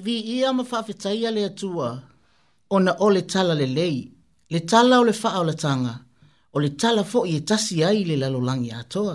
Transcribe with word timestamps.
ia 0.00 0.04
vi 0.06 0.16
ia 0.34 0.52
ma 0.52 0.62
whawhetaia 0.70 1.30
le 1.36 1.42
atua 1.50 1.88
o 2.74 2.78
na 2.78 2.92
o 3.00 3.08
le 3.14 3.22
tala 3.32 3.54
le 3.60 3.66
lei, 3.66 3.96
le 4.52 4.60
tala 4.70 5.00
o 5.00 5.04
le 5.08 5.12
whaa 5.22 5.40
o 5.40 5.44
le 5.48 5.54
tanga, 5.54 5.94
o 6.54 6.58
le 6.62 6.70
tala 6.80 7.02
fo 7.10 7.18
i 7.26 7.34
e 7.36 7.40
tasi 7.48 7.76
ai 7.88 8.00
le 8.08 8.16
lalolangi 8.22 8.70
atoa. 8.80 9.14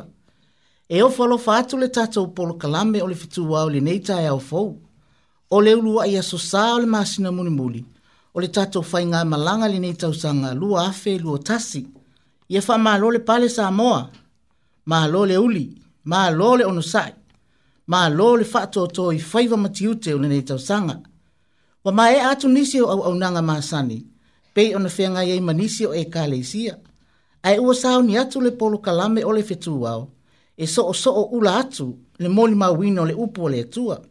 E 0.90 0.98
o 1.06 1.10
falo 1.18 1.38
fatu 1.48 1.74
le 1.82 1.88
tata 1.98 2.18
o 2.22 2.28
polo 2.36 2.54
kalame 2.62 3.00
o 3.02 3.08
le 3.12 3.16
fitua 3.22 3.60
o 3.64 3.70
le 3.74 3.80
neita 3.88 4.16
e 4.22 4.28
au 4.34 4.40
fau, 4.50 4.68
o 5.50 5.58
le 5.66 5.72
ulua 5.80 6.04
i 6.08 6.18
aso 6.20 6.38
o 6.76 6.80
le 6.82 6.86
masina 6.94 7.30
muni 7.38 7.50
muli, 7.60 7.82
o 8.34 8.38
le 8.44 8.48
tata 8.56 8.78
o 8.80 8.82
fai 8.92 9.04
ngā 9.12 9.22
malanga 9.32 9.68
le 9.74 9.80
neita 9.86 10.06
usanga 10.14 10.50
lua 10.62 10.80
afe 10.90 11.14
lua 11.24 11.40
tasi, 11.48 11.82
ia 12.54 12.62
wha 12.68 12.76
maa 12.86 12.98
le 13.14 13.20
pale 13.28 13.48
sa 13.56 13.72
moa, 13.80 14.02
maa 14.90 15.06
le 15.30 15.38
uli, 15.48 15.66
maa 16.10 16.28
le 16.58 16.66
onosai 16.72 17.14
ma 17.88 18.10
lo 18.10 18.36
le 18.38 18.46
fa 18.46 18.68
to 18.68 18.88
to 18.88 19.04
i 19.12 19.20
fai 19.30 19.46
va 19.52 19.58
mati 19.64 19.84
o 19.88 19.94
nei 20.18 20.44
tau 20.50 20.60
sanga. 20.68 20.96
Wa 21.86 21.92
mai 21.98 22.14
e 22.16 22.20
atu 22.32 22.46
nisi 22.56 22.78
o 22.80 22.86
au 22.94 23.00
au 23.08 23.14
nanga 23.22 23.42
ma 23.50 23.56
sani, 23.70 23.98
pei 24.56 24.70
ona 24.78 24.90
fea 24.96 25.10
ngai 25.14 25.30
e 25.36 25.42
manisi 25.48 25.84
o 25.88 25.92
e 25.92 26.04
ka 26.14 26.22
Ai 27.48 27.58
ua 27.66 27.74
sao 27.82 27.98
ni 28.08 28.14
atu 28.22 28.38
le 28.46 28.52
polo 28.60 28.78
kalame 28.86 29.22
o 29.26 29.32
le 29.38 29.44
e 30.56 30.66
so 30.74 30.82
o 30.88 30.94
so 31.02 31.12
o 31.12 31.24
ula 31.38 31.52
atu 31.62 31.88
le 32.22 32.28
moli 32.36 32.56
ma 32.62 32.68
wino 32.80 33.04
le 33.06 33.12
upo 33.26 33.44
le 33.52 33.58
atua. 33.68 33.98
O 34.04 34.08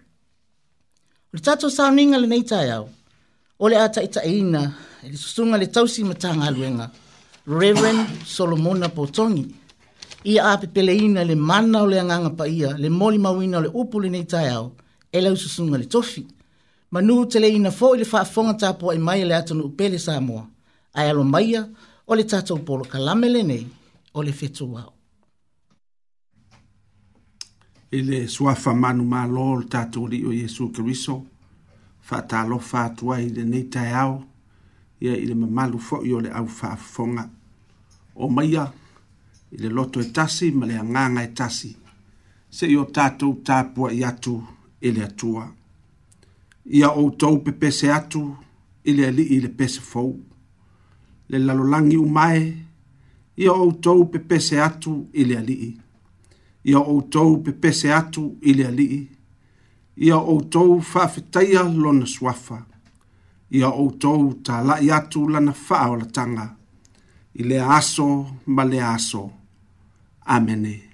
le 1.33 1.39
tato 1.47 1.67
sao 1.77 1.89
ninga 1.97 2.19
le 2.23 2.27
nei 2.33 2.45
tai 2.51 2.69
au, 2.77 2.85
o 3.63 3.69
le 3.71 3.77
ata 3.87 4.01
ita 4.09 4.21
eina, 4.33 4.63
e 5.05 5.09
susunga 5.25 5.57
le 5.63 5.67
tausi 5.75 6.01
matanga 6.11 6.45
aluenga, 6.51 6.87
Reverend 7.63 8.03
Solomona 8.35 8.89
Potongi. 8.97 9.45
Potongi. 9.45 9.62
I 10.25 10.31
ia 10.35 10.45
apepeleina 10.45 11.25
le 11.25 11.35
mana 11.35 11.83
o 11.83 11.87
le 11.87 11.99
agaga 12.01 12.31
paia 12.31 12.77
le 12.79 12.89
moli 12.89 13.19
mauina 13.19 13.59
o 13.59 13.61
le 13.61 13.69
upu 13.75 14.01
lenei 14.01 14.25
taeao 14.25 14.73
e 15.17 15.21
laususuga 15.21 15.79
le 15.79 15.85
tofi 15.93 16.27
ma 16.93 17.01
nuu 17.03 17.27
teleina 17.27 17.69
i 17.71 17.97
le 17.99 18.05
faafofoga 18.05 18.53
tapuaʻi 18.61 18.99
mai 19.07 19.21
e 19.21 19.25
le 19.31 19.35
atonuu 19.35 19.73
pele 19.79 19.99
sa 19.99 20.21
moa 20.21 20.45
ae 20.99 21.11
alo 21.11 21.25
maia 21.25 21.61
o 22.11 22.15
le 22.15 22.23
tatou 22.25 22.59
polokalame 22.67 23.27
nei 23.43 23.67
o 24.15 24.23
le 24.23 24.33
fetuao 24.33 24.93
i 27.91 27.97
e 27.99 28.03
le 28.07 28.29
suafa 28.29 28.71
manumālo 28.75 29.43
o 29.55 29.57
le 29.61 29.67
tatou 29.75 30.07
alii 30.07 30.25
o 30.29 30.33
iesu 30.33 30.71
keriso 30.75 31.17
faatalofa 32.09 32.79
atu 32.85 33.13
ai 33.13 33.27
lenei 33.29 33.65
taeao 33.75 34.23
ia 35.05 35.15
i 35.19 35.27
le 35.27 35.35
mamalu 35.35 35.79
foʻi 35.89 36.15
o 36.17 36.21
le 36.25 36.31
au 36.31 36.47
faafofoga 36.47 37.25
o 38.15 38.29
maia 38.31 38.73
i 39.53 39.57
le 39.59 39.69
loto 39.69 40.01
e 40.01 40.11
tasi 40.11 40.51
ma 40.53 40.65
le 40.65 40.77
anganga 40.77 41.23
e 41.23 41.33
tasi. 41.33 41.77
Se 42.49 42.65
i 42.67 42.75
o 42.77 42.85
tātou 42.89 43.35
tāpua 43.45 43.91
i 43.93 44.01
atu 44.05 44.39
i 44.81 44.91
le 44.97 45.03
atua. 45.05 45.45
Ia 46.73 46.89
o 46.97 47.11
tau 47.21 47.37
pe 47.45 47.53
pese 47.53 47.91
atu 47.93 48.23
i 48.89 48.95
le 48.97 49.07
ali 49.11 49.27
i 49.37 49.41
le 49.43 49.51
pese 49.59 49.81
fau. 49.85 50.15
Le 51.29 51.39
lalolangi 51.45 51.97
umae, 52.01 52.45
ia 53.37 53.53
o 53.53 53.67
tau 53.85 54.07
pe 54.13 54.19
pese 54.31 54.61
atu 54.61 54.95
i 55.13 55.27
le 55.29 55.37
ali 55.39 55.59
Ia 56.71 56.79
o 56.79 57.01
tau 57.11 57.37
pe 57.45 57.51
pese 57.53 57.91
atu 57.93 58.25
i 58.47 58.53
le 58.57 58.67
ali 58.69 58.89
Ia 59.97 60.15
o 60.17 60.37
tau 60.49 60.77
whawhetaia 60.81 61.63
lona 61.65 62.07
swafa. 62.07 62.61
Ia 63.51 63.69
o 63.73 63.89
tau 64.01 64.29
tā 64.47 64.61
lai 64.65 64.87
atu 64.95 65.25
lana 65.29 65.51
whaola 65.53 66.07
tanga. 66.09 66.49
I 67.35 67.43
le 67.45 67.59
aso 67.61 68.09
ma 68.47 68.63
le 68.65 68.79
aso. 68.81 69.29
Amene. 70.27 70.92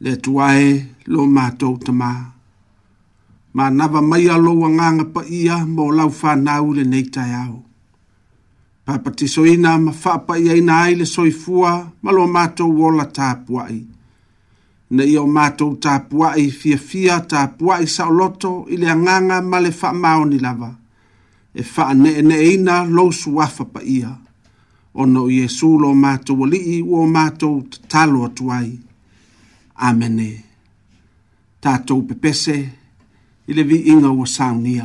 le 0.00 0.12
tua 0.16 0.52
e 0.60 0.74
lo 1.10 1.24
mātou 1.26 1.74
tamā. 1.82 2.08
Mā 3.54 3.64
nava 3.74 3.98
mai 4.02 4.28
a 4.30 4.36
loa 4.38 4.68
nganga 4.70 5.08
pa 5.12 5.24
ia 5.26 5.56
mō 5.66 5.86
lau 5.90 6.06
whānau 6.14 6.68
le 6.76 6.84
nei 6.86 7.08
tai 7.14 7.32
au. 7.34 7.56
Pāpati 8.86 9.26
soina 9.28 9.72
ma 9.82 9.90
whāpa 9.90 10.38
ia 10.38 10.54
ina 10.56 10.76
ai 10.84 10.94
le 11.00 11.04
soifua 11.06 11.72
ma 12.02 12.10
lo 12.14 12.28
mātou 12.30 12.70
wola 12.78 13.08
tāpuai. 13.10 13.80
Na 14.94 15.02
ia 15.04 15.20
o 15.24 15.26
mātou 15.28 15.74
tāpuai 15.82 16.46
fia 16.54 16.78
fia 16.78 17.18
tāpuai 17.32 17.88
saoloto 17.90 18.52
i 18.70 18.76
le 18.78 18.94
nganga 19.02 19.42
ma 19.42 19.58
le 19.58 19.74
wha 19.80 19.92
mao 19.98 20.24
ni 20.24 20.38
lava. 20.38 20.70
E 21.52 21.62
wha 21.74 21.92
ne 21.98 22.20
ne 22.22 22.40
ina 22.54 22.84
lo 22.86 23.10
suafa 23.10 23.64
pa 23.66 23.80
ia. 23.82 24.14
Ono 24.94 25.26
Iesu 25.28 25.74
lo 25.80 25.90
mātou 25.94 26.38
wali 26.44 26.62
i 26.78 26.82
o 26.82 27.02
mātou 27.08 27.64
talo 27.88 28.28
atuai 28.28 28.76
amene 29.78 30.28
tatou 31.62 32.02
pepese 32.06 32.58
i 33.48 33.54
le 33.54 33.62
viiga 33.70 34.10
ua 34.10 34.26
saunia 34.26 34.84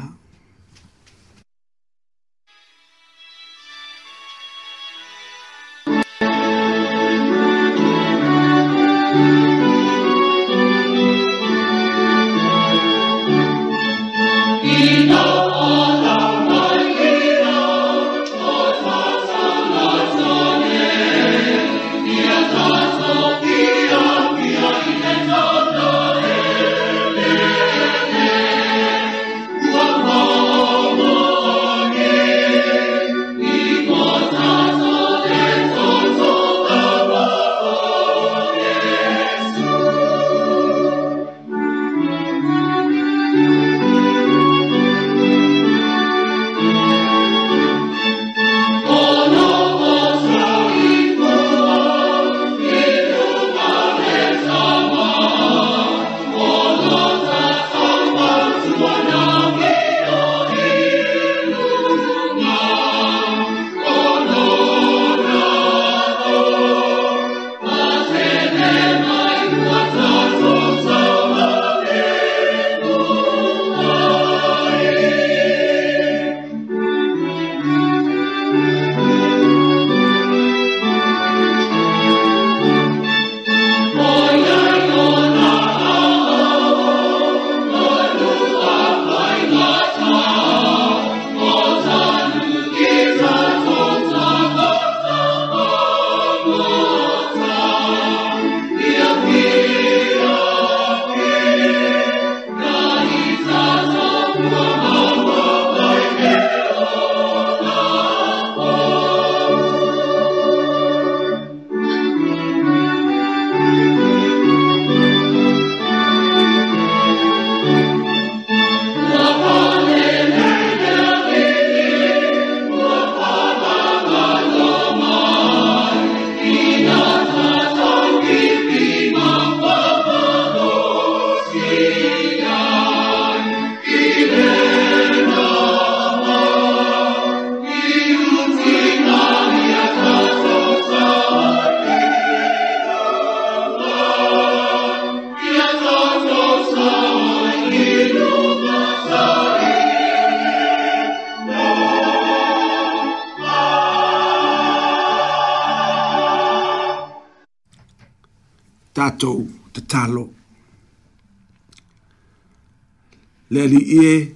ie 163.78 164.36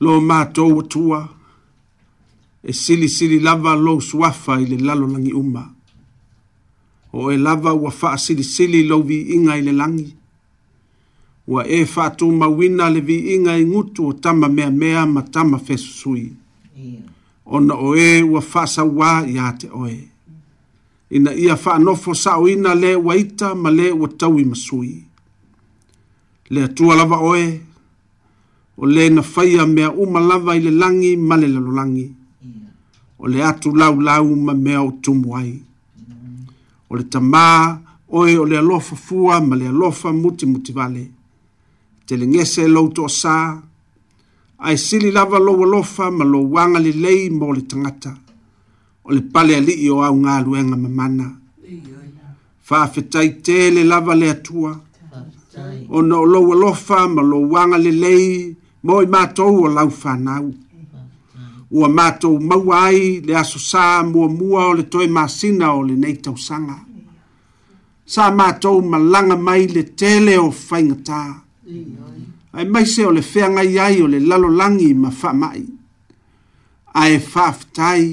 lo 0.00 0.20
matou 0.20 0.80
atua 0.80 1.28
e 2.62 2.72
silisili 2.72 3.40
lava 3.40 3.74
lou 3.76 4.00
suafa 4.00 4.60
i 4.60 4.66
le 4.66 4.76
lalolagi 4.76 5.32
uma 5.32 5.72
o 7.12 7.32
e 7.32 7.36
lava 7.36 7.72
ua 7.74 7.90
faasilisili 7.90 8.82
lou 8.86 9.02
viiga 9.02 9.56
i 9.56 9.62
le 9.62 9.72
lagi 9.72 10.16
ua 11.46 11.64
e 11.68 11.84
faatumauina 11.86 12.90
le 12.90 13.00
viiga 13.00 13.56
i 13.56 13.62
e 13.62 13.64
gutu 13.64 14.06
o 14.08 14.12
tama 14.12 14.48
meamea 14.48 15.06
ma 15.06 15.22
tama 15.22 15.58
fesusui 15.58 16.32
ona 17.46 17.74
o 17.74 17.94
ē 17.96 18.18
e 18.18 18.22
ua 18.22 18.40
faasauā 18.40 19.22
iā 19.30 19.52
te 19.58 19.68
oe 19.72 19.98
ina 21.10 21.32
ia 21.34 21.54
faanofo 21.56 22.12
saʻoina 22.14 22.74
lē 22.74 22.96
ua 23.04 23.14
ita 23.16 23.54
ma 23.54 23.70
lē 23.70 23.92
ua 23.94 24.08
taui 24.18 24.44
ma 24.44 24.54
sui 24.58 25.04
le 26.50 26.64
atua 26.64 26.94
lava 26.96 27.16
oe 27.22 27.44
o 28.78 28.84
le 28.86 29.08
na 29.10 29.22
faia 29.22 29.66
mea 29.66 29.90
uma 29.90 30.20
lava 30.20 30.54
i 30.56 30.60
le 30.60 30.70
langi 30.70 31.16
ma 31.16 31.34
le 31.40 31.48
lalolagi 31.48 32.06
o 33.18 33.26
le 33.28 33.38
atu 33.50 33.68
laulau 33.80 34.28
ma 34.44 34.52
mea 34.64 34.80
o 34.82 34.90
tumu 35.02 35.30
ai 35.38 35.52
o 36.90 36.94
le 36.96 37.04
tamā 37.04 37.46
oe 38.16 38.32
o 38.38 38.44
le 38.44 38.56
alofa 38.58 38.94
fua 38.96 39.40
ma 39.40 39.54
le 39.56 39.66
alofa 39.72 40.12
mutimuti 40.20 40.72
vale 40.78 41.02
telegese 42.06 42.68
lou 42.68 42.88
toʻasā 42.96 43.34
ae 44.58 44.76
sili 44.76 45.10
lava 45.10 45.38
lou 45.38 45.58
alofa 45.64 46.04
ma 46.18 46.24
lou 46.32 46.58
agalelei 46.62 47.22
mo 47.38 47.52
le 47.56 47.62
tagata 47.70 48.10
o 49.06 49.12
le 49.14 49.20
pale 49.32 49.56
alii 49.56 49.88
o 49.90 49.96
augaluega 50.04 50.76
mamana 50.82 51.26
faafetai 52.68 53.28
tē 53.44 53.58
le 53.74 53.82
lava 53.90 54.14
le 54.20 54.28
atua 54.36 54.72
ona 55.96 56.14
o 56.20 56.24
lou 56.32 56.46
alofa 56.54 56.98
ma 57.14 57.22
lou 57.30 57.56
agalelei 57.62 58.56
moi 58.86 59.02
i 59.02 59.08
mātou 59.14 59.56
o 59.64 59.70
lau 59.72 59.88
whanau. 59.90 60.50
Ua 61.70 61.88
mātou 61.90 62.36
mauai 62.38 63.16
le 63.26 63.34
aso 63.40 63.58
sā 63.58 63.82
mua 64.06 64.28
mua 64.30 64.68
o 64.70 64.76
le 64.78 64.84
toi 64.92 65.06
māsina 65.10 65.72
o 65.74 65.82
le 65.88 65.96
nei 65.98 66.14
tau 66.22 66.36
sanga. 66.38 66.78
Sā 68.06 68.28
mātou 68.40 68.78
malanga 68.92 69.34
mai 69.48 69.66
le 69.72 69.82
tele 70.02 70.36
o 70.38 70.46
whaingatā. 70.52 71.20
Ai 72.56 72.64
mai 72.76 72.86
se 72.92 73.04
o 73.08 73.10
le 73.16 73.24
whianga 73.26 73.64
iai 73.66 73.98
o 74.04 74.06
le 74.12 74.20
lalo 74.22 74.48
langi 74.60 74.92
ma 74.94 75.10
wha 75.20 75.32
mai. 75.40 75.64
Ai 77.02 77.16
e 77.16 77.18
whaftai 77.18 78.06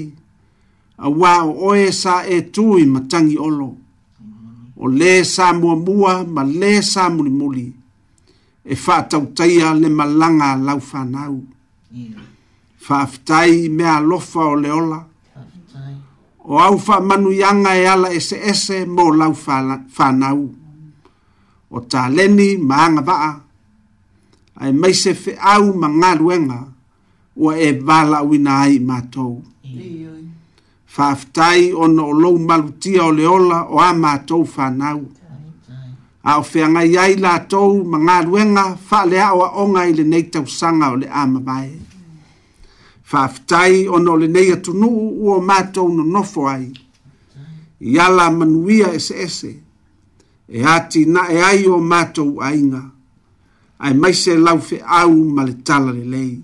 a 0.98 1.08
wā 1.22 1.34
o 1.46 1.70
oe 1.70 1.86
sā 2.02 2.18
e 2.26 2.42
tui 2.50 2.82
ma 2.90 3.04
olo. 3.38 3.70
O 4.76 4.90
le 4.90 5.14
sā 5.24 5.52
mua 5.56 5.76
mua 5.76 6.24
ma 6.24 6.42
le 6.42 6.74
sā 6.82 7.06
muli. 7.14 7.30
muli 7.30 7.66
e 8.64 8.74
fa 8.84 8.96
tau 9.10 9.24
taia 9.36 9.70
le 9.80 9.88
malanga 9.98 10.50
lau 10.66 10.78
fa 10.90 11.00
nau. 11.14 11.34
Yeah. 11.92 12.20
Fa 12.84 12.94
aftai 13.06 13.50
me 13.76 13.84
alofa 13.96 14.40
o 14.52 14.54
le 14.62 14.70
ola. 14.80 15.00
O 16.44 16.54
au 16.66 16.76
fa 16.84 16.96
manu 17.08 17.30
yanga 17.42 17.72
e 17.76 17.84
ala 17.94 18.08
ese 18.18 18.36
ese 18.50 18.76
mo 18.94 19.04
lau 19.20 19.32
fanau. 19.96 20.40
O 21.70 21.78
ta 21.90 22.02
leni 22.16 22.48
maanga 22.70 23.02
baa. 23.08 23.32
Ai 24.60 24.72
mai 24.80 24.94
se 25.02 25.12
fe 25.22 25.32
au 25.52 25.64
ma 25.80 25.88
ngā 25.98 26.10
ruenga. 26.20 26.60
Ua 27.42 27.52
e 27.66 27.70
vala 27.86 28.18
wina 28.28 28.52
ai 28.64 28.74
mātou. 28.88 29.34
Yeah. 29.64 30.10
Fa 30.92 31.04
aftai 31.14 31.60
ono 31.82 32.02
o 32.08 32.12
lou 32.22 32.36
malutia 32.48 33.02
o 33.04 33.10
le 33.18 33.26
ola 33.36 33.58
o 33.68 33.76
a 33.80 33.88
mātou 34.02 34.42
fa 34.54 34.66
nau. 34.80 34.98
Yeah 35.00 35.23
a 36.26 36.38
o 36.38 36.42
feanga 36.42 36.82
iai 36.92 37.14
latou 37.24 37.74
ma 37.90 37.98
galuega 38.06 38.64
faaleaʻoaʻoga 38.88 39.80
i 39.90 39.92
lenei 39.98 40.22
tausaga 40.32 40.86
o 40.92 40.96
le 41.00 41.06
a 41.08 41.22
mavae 41.32 41.72
faafetai 43.10 43.76
ona 43.94 44.10
o 44.12 44.16
lenei 44.22 44.48
atunuu 44.56 45.00
ua 45.24 45.34
o 45.36 45.40
matou 45.48 45.88
nonofo 45.96 46.40
ai 46.54 46.66
i 47.80 47.92
ala 48.06 48.24
manuia 48.38 48.88
eseese 48.98 49.52
e 50.48 50.60
atinaʻe 50.76 51.36
ai 51.50 51.62
o 51.66 51.76
matou 51.92 52.30
aiga 52.48 52.80
ae 53.84 53.94
maise 54.00 54.32
lau 54.46 54.58
feʻau 54.68 55.12
ma 55.34 55.42
le 55.48 55.54
tala 55.66 55.92
lelei 55.98 56.34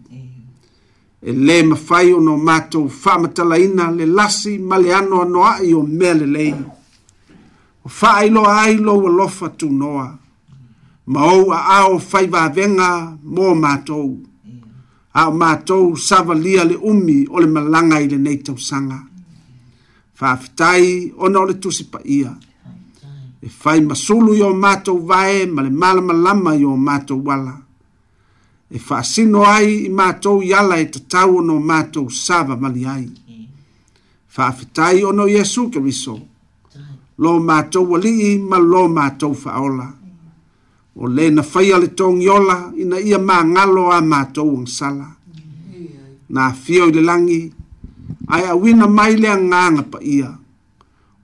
e 1.22 1.30
lē 1.46 1.56
mafai 1.70 2.06
ona 2.18 2.32
o 2.36 2.36
matou 2.48 2.84
faamatalaina 3.02 3.84
le 3.98 4.04
lasi 4.16 4.52
ma 4.68 4.76
le 4.82 4.90
anoanoaʻi 5.00 5.68
o 5.80 5.82
mea 5.96 6.14
lelei 6.20 6.52
o 7.84 7.88
fa'a 7.88 8.24
ilo 8.26 8.44
ai 8.46 8.76
lo 8.76 8.94
wa 8.98 9.10
lofa 9.10 9.48
tu 9.48 9.70
noa. 9.70 10.18
Ma 11.06 11.20
o 11.32 11.50
a 11.52 11.60
ao 11.78 11.98
fai 11.98 12.26
wa 12.30 12.48
venga 12.48 13.18
mō 13.34 13.46
mātou. 13.56 14.20
A 15.14 15.28
o 15.28 15.32
mātou 15.32 15.96
sawa 15.98 16.34
lia 16.34 16.62
le 16.64 16.76
umi 16.76 17.24
o 17.30 17.40
le 17.40 17.48
malanga 17.48 17.98
i 18.00 18.08
le 18.08 18.16
nei 18.18 18.38
tau 18.44 18.56
sanga. 18.58 19.00
Fa'afitai 20.14 21.14
ona 21.18 21.40
o 21.40 21.44
le 21.48 21.56
tusi 21.58 21.88
pa 21.90 21.98
ia. 22.04 22.34
E 23.40 23.48
fai 23.48 23.80
masulu 23.80 24.36
yo 24.36 24.52
mātou 24.54 25.00
vae 25.08 25.46
ma 25.46 25.62
le 25.64 25.70
malama 25.70 26.12
lama 26.12 26.54
yo 26.56 26.76
mātou 26.76 27.24
wala. 27.26 27.56
E 28.70 28.78
fa'a 28.78 29.02
sino 29.02 29.42
ai 29.48 29.86
i 29.88 29.88
mātou 29.90 30.44
yala 30.44 30.76
e 30.78 30.90
tatau 30.94 31.40
no 31.42 31.56
mātou 31.58 32.06
sawa 32.12 32.54
mali 32.60 32.84
ai. 32.86 33.08
Fa'afitai 34.30 35.00
ono 35.02 35.24
Yesu 35.26 35.70
kariso. 35.72 35.72
Fa'afitai 35.72 35.78
ono 35.80 36.26
Yesu 36.26 36.28
lo 37.20 37.32
mātou 37.46 37.84
wali 37.92 38.38
ma 38.38 38.56
lo 38.56 38.88
mātou 38.88 39.34
whaola. 39.44 39.86
O 40.96 41.06
le 41.16 41.26
na 41.30 41.42
faia 41.42 41.78
le 41.78 41.88
tong 42.00 42.20
yola 42.24 42.72
ina 42.80 42.98
ia 43.00 43.18
ma 43.18 43.42
ngalo 43.44 43.90
a 43.92 44.00
mātou 44.02 44.56
ang 44.56 44.66
sala. 44.68 45.16
na 46.30 46.52
fio 46.54 46.84
le 46.94 47.02
langi, 47.02 47.40
ai 48.30 48.44
a 48.52 48.54
wina 48.54 48.86
mai 48.86 49.16
le 49.18 49.32
nganga 49.34 49.82
pa 49.90 49.98
ia, 49.98 50.28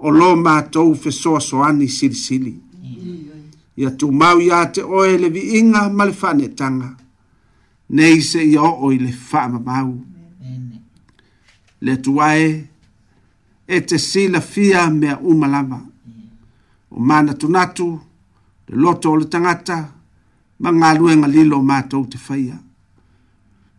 o 0.03 0.11
lo 0.11 0.33
mātou 0.37 0.97
fe 0.99 1.13
so 1.15 1.39
so 1.39 1.63
ani 1.63 1.87
silsili 1.99 2.55
Ia 3.77 3.91
tū 3.93 4.09
mau 4.11 4.39
ia 4.41 4.63
te 4.73 4.81
oe 4.83 5.13
le 5.21 5.29
vi 5.31 5.59
inga 5.61 5.89
ma 5.93 6.05
le 6.09 6.17
nei 7.99 8.21
se 8.21 8.41
ia 8.43 8.65
o 8.67 8.89
ile 8.93 9.13
fa 9.13 9.47
ma 9.49 9.61
mau. 9.67 9.91
Le 9.93 10.01
tuae, 10.41 11.85
le 11.85 11.95
tuae, 12.05 12.47
e 13.67 13.81
te 13.81 13.99
sila 13.99 14.41
fia 14.41 14.89
mea 14.91 15.19
umalama. 15.23 15.81
O 16.91 17.01
mana 17.01 17.35
tunatu, 17.35 18.01
le 18.69 18.77
loto 18.77 19.11
o 19.13 19.17
le 19.17 19.25
tangata, 19.27 19.77
ma 20.61 20.71
ngā 20.71 20.95
luenga 20.99 21.29
lilo 21.29 21.59
mātou 21.63 22.07
te 22.09 22.17
whaia. 22.19 22.59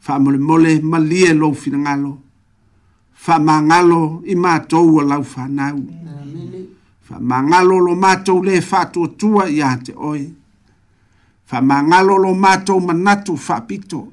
Wha 0.06 0.20
mole 0.20 0.38
mole 0.38 0.80
ma 0.82 1.00
lie 1.00 1.34
lo 1.34 1.54
fina 1.54 1.78
ngalo. 1.78 2.14
Wha 3.26 3.40
ma 3.40 3.62
ngalo 3.62 4.22
i 4.28 4.36
mātou 4.36 5.00
a 5.00 5.04
lau 5.04 5.24
wha 5.24 5.48
nau. 5.48 5.78
Wha 7.10 7.18
ma 7.20 7.42
ngalo 7.42 7.80
lo 7.86 7.96
mātou 7.96 8.44
le 8.46 8.60
wha 8.62 8.86
tua 8.92 9.08
tua 9.08 9.48
i 9.50 9.62
te 9.84 9.94
oi. 9.96 10.28
Wha 11.50 11.62
ma 11.62 11.82
ngalo 11.82 12.18
lo 12.20 12.36
mātou 12.36 12.80
manatu 12.80 13.34
wha 13.48 13.60
pito. 13.62 14.08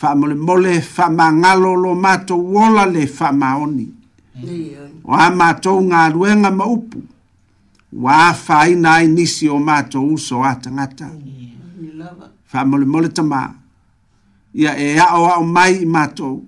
Wha 0.00 0.14
mole 0.16 0.34
mole 0.34 0.80
wha 0.80 1.08
ma 1.10 1.30
ngalo 1.30 1.74
lo 1.76 1.94
mātou 1.94 2.42
wola 2.52 2.86
le 2.86 3.06
wha 3.06 3.32
maoni. 3.32 3.66
oni 3.84 4.01
o 5.04 5.14
a 5.14 5.30
matou 5.30 5.86
galuega 5.88 6.50
ma 6.50 6.64
upu 6.64 7.02
ua 7.92 8.30
afāina 8.32 8.94
ai 8.96 9.06
nisi 9.08 9.48
o 9.50 9.58
matou 9.58 10.14
uso 10.14 10.42
a 10.42 10.54
tagata 10.56 11.10
faamolemole 12.44 13.08
tamā 13.08 13.50
ia 14.54 14.72
e 14.78 14.96
aʻoaʻo 15.00 15.44
mai 15.44 15.82
i 15.82 15.86
matou 15.86 16.44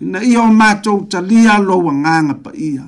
ina 0.00 0.22
ia 0.24 0.42
o 0.44 0.52
matou 0.52 1.06
talia 1.08 1.58
lou 1.58 1.88
agaga 1.90 2.34
paia 2.34 2.84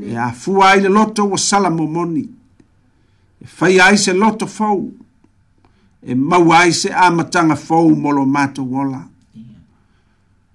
e 0.00 0.16
afua 0.16 0.70
ai 0.72 0.80
le 0.80 0.88
loto 0.88 1.24
ua 1.28 1.36
sala 1.38 1.70
momoni 1.70 2.24
e 3.42 3.46
faia 3.46 3.86
ai 3.90 3.98
se 3.98 4.12
loto 4.14 4.46
fou 4.46 4.90
e 6.02 6.14
maua 6.14 6.64
ai 6.64 6.72
se 6.72 6.88
amataga 6.92 7.56
fou 7.56 7.94
mo 7.96 8.10
lo 8.12 8.24
matou 8.24 8.72
ola 8.80 9.04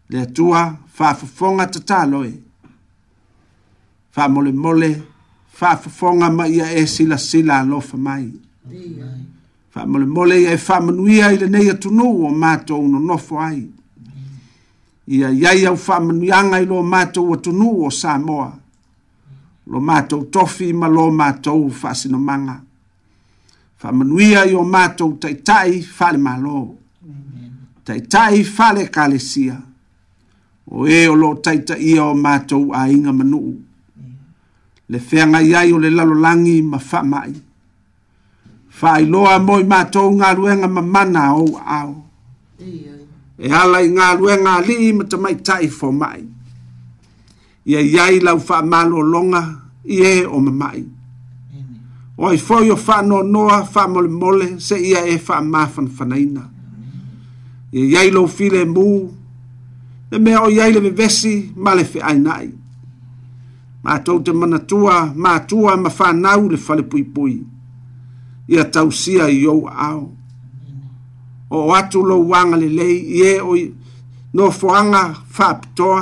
le 0.10 0.22
atua 0.22 0.80
faafofoga 0.96 1.68
tataloe 1.68 2.34
faamolemole 4.12 5.02
faafofoga 5.54 6.30
ma 6.30 6.48
ia 6.48 6.72
e 6.72 6.88
silasila 6.88 7.60
alofa 7.60 7.98
mai 7.98 8.32
mole 10.16 10.42
ia 10.42 10.52
e 10.54 10.58
faamanuia 10.58 11.32
i 11.32 11.38
lenei 11.38 11.68
atunū 11.72 12.08
o 12.28 12.30
matou 12.32 12.88
nonofo 12.88 13.40
ai 13.42 13.68
ia 15.08 15.30
iai 15.32 15.66
au 15.66 15.76
faamanuiaga 15.78 16.60
i 16.60 16.66
lo 16.66 16.82
matou 16.84 17.36
atunū 17.36 17.70
o 17.88 17.92
samoa 17.92 18.54
lo 19.68 19.80
matou 19.82 20.22
tofi 20.34 20.74
ma 20.74 20.88
lo 20.88 21.12
matou 21.12 21.70
faasinomaga 21.70 22.56
faamanuia 23.78 24.46
i 24.46 24.56
o 24.56 24.64
matou 24.64 25.12
taʻitaʻi 25.20 25.76
faalemālō 25.98 26.58
taʻitaʻi 27.88 28.40
faalekalesia 28.56 29.54
mm 29.54 29.60
-hmm 29.60 29.74
o 30.72 30.88
e 30.88 31.08
o 31.10 31.16
lo 31.16 31.36
taita 31.36 31.78
ia 31.78 32.04
o 32.04 32.14
mātou 32.16 32.74
a 32.74 32.90
inga 32.90 33.14
manu. 33.14 33.40
Mm. 33.50 34.90
Le 34.90 35.00
whenga 35.00 35.42
iai 35.42 35.72
o 35.74 35.78
le 35.78 35.90
lalolangi 35.90 36.62
ma 36.64 36.78
whamai. 36.78 37.34
Whai 38.82 39.06
loa 39.06 39.40
moi 39.40 39.64
mātou 39.64 40.10
ngā 40.18 40.36
ruenga 40.36 40.68
ma 40.68 40.82
mana 40.82 41.36
o 41.36 41.46
au. 41.58 41.90
Mm. 42.60 43.04
E 43.38 43.50
halai 43.52 43.90
ngā 43.92 44.10
ruenga 44.18 44.60
li 44.66 44.92
ma 44.94 45.04
tamai 45.04 45.36
tai 45.44 45.68
fo 45.70 45.92
mai. 45.92 46.26
Ia 47.68 47.80
iai 47.82 48.20
lau 48.22 48.38
wha 48.40 48.62
malo 48.62 49.02
longa 49.02 49.44
i 49.86 50.02
e 50.02 50.18
o 50.26 50.40
ma 50.40 50.52
mai. 50.52 50.82
Mm. 50.82 52.18
Oi 52.18 52.38
foi 52.38 52.72
o 52.72 52.76
wha 52.88 53.02
no 53.02 53.22
noa 53.22 53.62
wha 53.64 53.88
mole 53.88 54.10
mole 54.10 54.60
se 54.60 54.78
ia 54.80 55.06
e 55.06 55.18
wha 55.28 55.42
mafan 55.42 55.88
fanaina. 55.88 56.50
Ia 57.72 57.86
iai 57.86 58.12
lau 58.12 58.26
file 58.28 58.66
muu 58.66 59.12
le 60.12 60.20
mea 60.20 60.42
o 60.44 60.50
iai 60.50 60.72
le 60.74 60.80
vevesi 60.80 61.54
ma 61.58 61.74
le 61.76 61.84
feʻainaʻi 61.84 62.50
matou 63.84 64.20
te 64.24 64.32
manatua 64.32 65.14
matua 65.16 65.78
ma 65.78 65.90
fanau 65.90 66.50
le 66.50 66.58
falepuipui 66.58 67.42
ia 68.48 68.64
tausia 68.72 69.26
i 69.34 69.46
ou 69.50 69.66
aao 69.68 70.04
o 71.50 71.58
o 71.68 71.72
atu 71.74 72.00
lou 72.10 72.36
aga 72.40 72.58
lelei 72.62 72.96
i 73.18 73.24
ē 73.34 73.34
o 73.42 73.54
nofoaga 74.36 75.02
faapitoa 75.36 76.02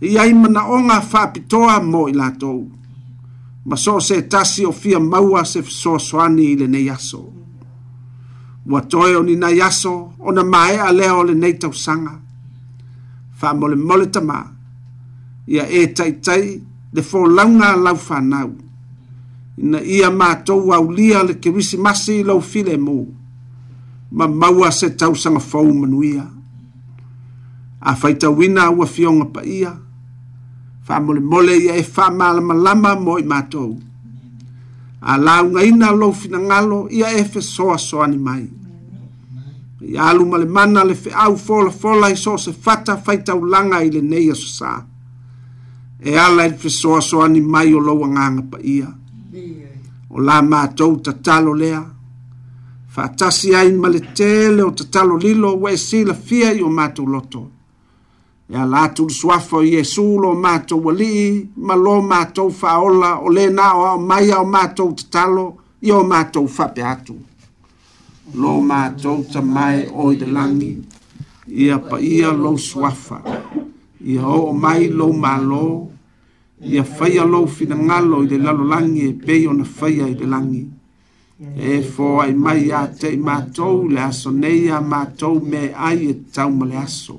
iai 0.00 0.32
manaʻoga 0.42 0.96
faapitoa 1.10 1.74
mo 1.90 2.04
i 2.12 2.12
latou 2.12 2.68
ma 3.66 3.76
so 3.80 3.96
o 3.96 4.00
se 4.00 4.20
tasi 4.28 4.64
o 4.68 4.72
fia 4.72 5.00
maua 5.00 5.44
se 5.44 5.62
fesoasoani 5.62 6.52
i 6.52 6.56
lenei 6.60 6.90
aso 6.92 7.22
ua 8.70 8.80
toe 8.90 9.16
o 9.16 9.22
ninai 9.22 9.60
aso 9.68 9.94
ona 10.26 10.42
maeʻa 10.52 10.92
lea 10.98 11.14
o 11.16 11.22
lenei 11.24 11.54
tausaga 11.60 12.20
fa 13.44 13.52
mole 13.60 13.76
mole 13.88 14.06
tama 14.14 14.38
ia 15.54 15.64
e 15.68 15.80
tai 15.96 16.12
tai 16.26 16.44
de 16.94 17.00
fo 17.08 17.18
launga 17.36 17.68
lau 17.84 17.96
fa 18.06 18.16
nau 18.32 18.50
na 19.70 19.78
ia 19.96 20.08
ma 20.20 20.28
to 20.46 20.54
wa 20.70 20.76
ulia 20.86 21.18
le 21.28 21.34
ke 21.42 21.48
wisi 21.56 21.76
masi 21.84 22.14
lo 22.28 22.34
file 22.50 22.76
mo 22.86 22.96
ma 24.16 24.24
maua 24.40 24.68
se 24.78 24.88
tau 25.00 25.12
sanga 25.22 25.42
fo 25.50 25.58
manuia 25.80 26.24
a 27.80 27.92
faita 28.00 28.28
wina 28.38 28.62
wa 28.78 28.86
fionga 28.94 29.26
pa 29.34 29.40
ia 29.58 29.72
fa 30.88 30.94
mole 31.04 31.20
mole 31.30 31.54
ia 31.64 31.74
e 31.76 31.84
fa 31.94 32.04
mala 32.18 32.40
malama 32.48 32.90
mo 33.04 33.12
i 33.20 33.24
ma 33.30 33.38
to 33.52 33.64
a 35.04 35.20
launga 35.24 35.60
ina 35.68 35.88
lo 36.00 36.08
fina 36.18 36.38
ngalo 36.48 36.78
ia 36.98 37.08
e 37.12 37.22
fe 37.30 37.40
soa 37.54 37.76
soa 37.88 38.06
ni 38.12 38.16
mai 38.26 38.44
ia 39.88 40.02
alu 40.08 40.24
ma 40.26 40.36
le 40.38 40.44
mana 40.46 40.84
le 40.84 40.94
feʻau 40.94 41.36
folafola 41.46 42.08
i 42.12 42.16
so 42.16 42.32
o 42.34 42.38
se 42.38 42.52
fata 42.52 42.96
faitaulaga 43.04 43.78
i 43.86 43.90
lenei 43.92 44.28
asosā 44.32 44.70
e 46.10 46.16
ala 46.26 46.46
i 46.46 46.50
le 46.52 46.56
fesoasoani 46.62 47.40
mai 47.52 47.70
o 47.78 47.80
lou 47.86 48.00
agaga 48.06 48.42
paia 48.52 48.88
o 50.14 50.18
la 50.26 50.36
matou 50.50 50.94
tatalo 51.04 51.52
lea 51.62 51.80
faatasi 52.94 53.48
ai 53.58 53.70
ma 53.72 53.88
le 53.94 54.00
tele 54.18 54.62
o 54.68 54.70
tatalo 54.78 55.14
lilo 55.24 55.48
ua 55.62 55.70
e 55.76 55.80
silafia 55.86 56.52
i 56.58 56.62
o 56.68 56.70
matou 56.78 57.06
loto 57.14 57.42
ia 58.48 58.62
e 58.64 58.70
la 58.72 58.88
tulusuafa 58.88 59.56
o 59.60 59.64
iesu 59.64 60.06
lo 60.24 60.32
matou 60.46 60.82
alii 60.90 61.50
ma 61.66 61.74
lo 61.84 62.00
matou 62.12 62.48
faaola 62.60 63.12
o 63.26 63.28
lē 63.36 63.44
na 63.56 63.66
o 63.78 63.84
aʻo 63.92 63.98
mai 64.08 64.32
a 64.32 64.38
o 64.40 64.46
matou 64.56 64.90
tatalo 64.98 65.44
i 65.86 65.92
o 65.92 66.00
matou 66.12 66.48
faapea 66.56 66.88
atu 66.94 67.12
yeah 67.14 67.33
lo 68.32 68.56
mātou 68.64 69.20
ta 69.32 69.40
mai 69.44 69.82
o 70.00 70.06
i 70.14 70.16
te 70.16 70.24
langi, 70.26 70.70
ia 71.64 71.76
pa 71.88 71.98
ia 72.00 72.30
lo 72.34 72.54
swafa, 72.56 73.18
ia 74.00 74.24
o 74.32 74.52
mai 74.56 74.88
lo 74.88 75.10
malo, 75.12 75.90
ia 76.70 76.82
whaia 76.86 77.24
lo 77.28 77.42
fina 77.46 77.76
ngalo 77.76 78.22
i 78.24 78.28
te 78.32 78.38
lalo 78.40 78.64
langi 78.70 79.04
e 79.10 79.12
peo 79.26 79.52
na 79.52 79.64
whaia 79.68 80.06
i 80.08 80.14
te 80.22 80.30
langi. 80.30 80.62
E 81.74 81.82
fō 81.84 82.14
ai 82.22 82.32
mai 82.32 82.70
a 82.72 82.86
te 82.88 83.10
mātou 83.20 83.84
le 83.90 84.00
aso, 84.06 84.30
nei 84.32 84.68
a 84.72 84.78
mātou 84.80 85.42
me 85.42 85.68
ai 85.74 86.06
e 86.08 86.14
tau 86.32 86.48
ma 86.48 86.64
le 86.70 86.78
aso. 86.80 87.18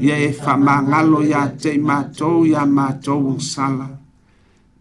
Ia 0.00 0.16
e 0.26 0.34
wha 0.40 0.54
mā 0.58 0.76
ngalo 0.90 1.20
i 1.26 1.32
a 1.38 1.44
te 1.54 1.76
mātou, 1.78 2.42
i 2.50 2.56
a 2.58 2.64
mātou 2.66 3.28
un 3.30 3.38
sala. 3.40 3.86
Ia 3.92 3.99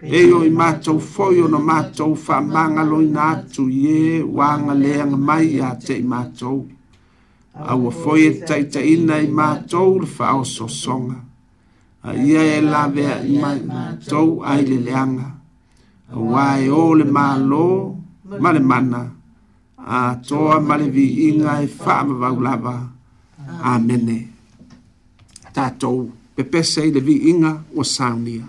e 0.01 0.21
i 0.31 0.49
mātou 0.55 0.97
foi 1.01 1.41
o 1.43 1.47
na 1.51 1.59
mātou 1.59 2.13
whamanga 2.15 2.83
loi 2.87 3.07
nā 3.11 3.27
tu 3.53 3.65
i 3.67 3.79
e 3.87 4.21
wānga 4.23 4.73
leanga 4.73 5.17
mai 5.27 5.59
a 5.59 5.73
te 5.75 5.97
i 5.99 6.03
mātou. 6.03 6.63
Aua 7.53 7.91
foi 7.91 8.21
e 8.23 8.29
taita 8.47 8.79
ina 8.79 9.17
i 9.19 9.27
mātou 9.27 9.97
le 9.99 10.07
whao 10.07 10.43
so 10.45 10.67
songa. 10.67 11.17
A 12.03 12.15
ia 12.15 12.39
e 12.59 12.61
lavea 12.63 13.17
i 13.27 13.35
mātou 13.41 14.39
a 14.45 14.55
i 14.61 14.65
le 14.69 14.77
leanga. 14.87 15.27
A 16.13 16.15
wae 16.17 16.69
o 16.71 16.93
le 16.95 17.03
mālo, 17.05 17.65
ma 18.39 18.51
le 18.55 18.59
mana. 18.63 19.03
A 19.79 20.15
toa 20.27 20.61
ma 20.61 20.75
le 20.77 20.87
vi 20.89 21.27
inga 21.27 21.59
e 21.61 21.67
whaama 21.67 22.15
vau 22.23 22.39
lava. 22.39 22.77
Amene. 23.73 24.17
Tātou, 25.53 26.07
pepese 26.35 26.87
le 26.87 27.01
vi 27.03 27.19
inga 27.33 27.57
o 27.75 27.83
saunia. 27.83 28.47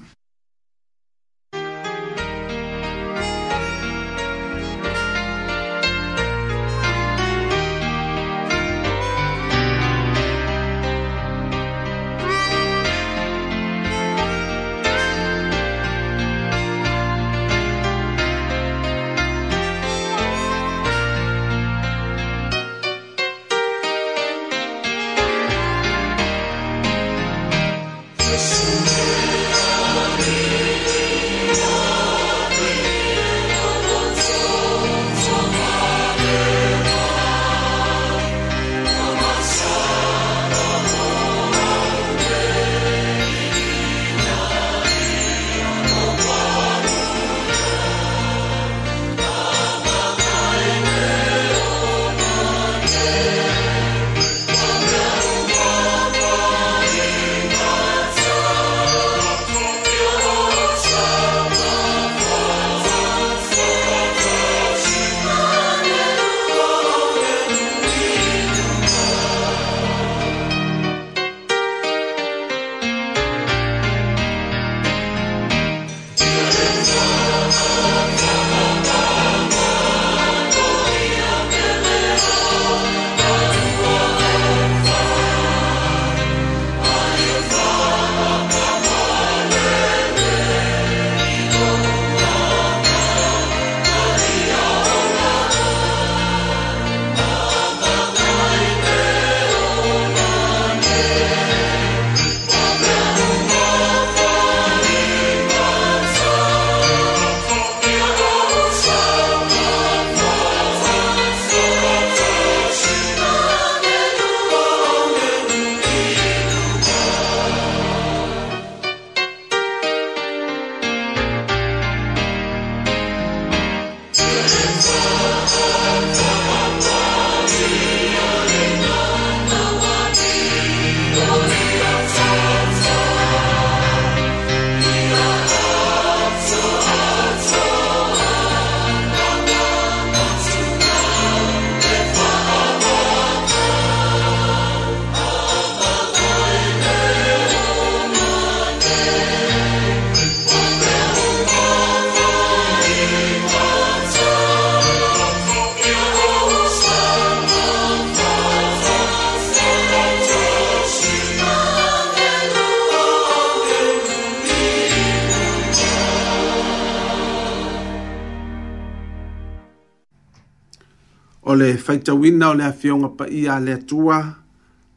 faitauina 171.90 172.48
o 172.50 172.54
le 172.54 172.62
afioga 172.64 173.08
pa 173.16 173.26
ia 173.28 173.58
le 173.60 173.72
atua 173.74 174.36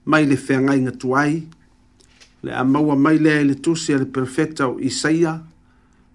mai 0.06 0.26
le 0.26 0.36
nga 0.80 0.92
tuai 0.92 1.44
le 2.44 2.52
a 2.52 2.64
maua 2.64 2.96
mai 2.96 3.18
lea 3.18 3.40
i 3.42 3.44
le 3.46 3.56
tusi 3.56 3.94
a 3.94 3.98
le 3.98 4.06
perofeta 4.06 4.68
o 4.68 4.78
isaia 4.80 5.42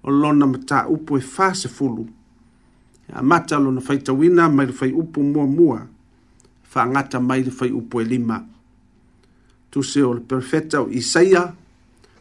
o 0.04 0.10
lona 0.10 0.46
mataupu 0.46 1.18
e 1.18 1.20
fasefulu 1.20 2.08
e 3.08 3.12
amata 3.12 3.58
lona 3.58 3.80
faitauina 3.80 4.48
mai 4.48 4.66
le 4.66 4.72
faiupu 4.72 5.20
muamua 5.22 5.88
faagata 6.62 7.18
mai 7.20 7.42
le 7.42 7.50
faiupu 7.50 8.00
e 8.00 8.04
lima 8.04 8.46
tusi 9.70 10.00
o 10.02 10.14
le 10.14 10.20
perfecta 10.20 10.80
o 10.82 10.88
isaia 10.90 11.54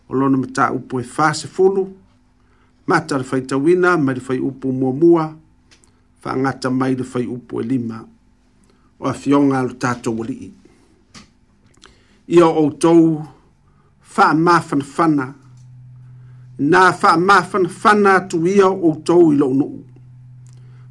o 0.10 0.14
lona 0.16 0.70
upo 0.74 1.00
e 1.00 1.04
fasefulu 1.04 1.94
mata 2.88 3.18
le 3.18 3.24
faitauina 3.24 3.98
mai 3.98 4.16
le 4.16 4.22
faiupu 4.22 4.72
muamua 4.72 5.36
faagata 6.22 6.70
mai 6.72 6.96
le 6.96 7.04
faiupu 7.04 7.62
e 7.62 7.64
lima 7.64 8.08
o 9.00 9.08
a 9.10 9.14
fionga 9.14 9.60
alu 9.60 9.76
tātou 9.82 10.16
wali 10.20 10.36
i. 10.48 10.50
Ia 12.38 12.48
o 12.48 12.64
tau 12.82 13.04
wha 14.18 14.28
mafan 14.34 14.82
whana, 14.96 15.28
nā 16.60 16.86
wha 17.02 17.12
mafan 17.18 17.68
whana 17.82 18.16
tu 18.30 18.40
ia 18.48 18.68
o 18.68 18.96
tau 19.06 19.30
i 19.32 19.38
launu. 19.42 19.68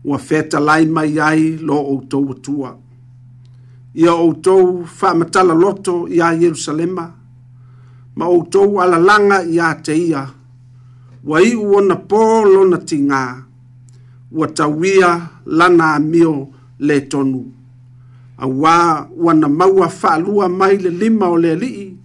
Ua 0.05 0.19
feta 0.19 0.61
lai 0.61 0.85
mai 0.87 1.19
ai 1.29 1.47
lo 1.61 1.77
o 1.95 1.97
tau 2.11 2.29
atua. 2.35 2.71
Ia 4.03 4.15
o 4.15 4.31
tau 4.47 4.71
wha 4.99 5.15
matala 5.15 5.55
loto 5.63 5.97
i 6.07 6.21
a 6.23 6.29
Yerusalema, 6.45 7.07
ma 8.17 8.29
o 8.31 8.41
tau 8.43 8.79
ala 8.83 8.99
langa 9.03 9.43
i 9.43 9.59
a 9.59 9.75
te 9.83 9.95
ia, 10.07 10.25
wa 11.27 11.41
i 11.43 11.53
uona 11.59 11.97
pōlo 12.09 12.63
na 12.71 12.77
tingā, 12.79 13.23
ua 14.31 14.47
tawia 14.47 15.13
lana 15.45 15.99
mio 15.99 16.35
le 16.79 17.01
tonu 17.11 17.47
awa 18.39 19.09
wana 19.17 19.49
maua 19.49 19.89
faalua 19.89 20.49
mai 20.49 20.77
le 20.77 20.91
lima 20.91 21.29
o 21.29 21.37
le 21.39 21.53
alii 21.53 21.97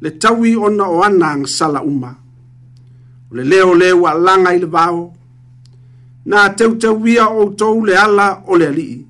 le 0.00 0.10
taui 0.10 0.56
ona 0.56 0.84
o 0.86 1.02
ana 1.04 1.30
agasala 1.30 1.82
uma 1.82 2.14
o 3.32 3.34
le 3.36 3.44
lea 3.44 3.66
o 3.66 3.74
lē 3.74 3.92
ua 3.92 4.10
alaga 4.12 4.50
i 4.54 4.58
le 4.58 4.66
vao 4.66 5.12
na 6.26 6.48
teuteu 6.56 7.08
ia 7.08 7.26
o 7.28 7.40
outou 7.40 7.84
le 7.86 7.96
ala 7.98 8.42
o 8.46 8.56
le 8.56 8.68
alii 8.68 9.06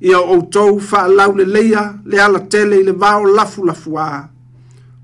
ia 0.00 0.18
o 0.20 0.32
outou 0.34 0.80
faalau 0.80 1.34
leleia 1.36 1.94
le 2.04 2.22
ala 2.22 2.38
tele 2.40 2.80
i 2.80 2.82
le 2.82 2.92
vao 2.92 3.24
lafulafuā 3.24 4.28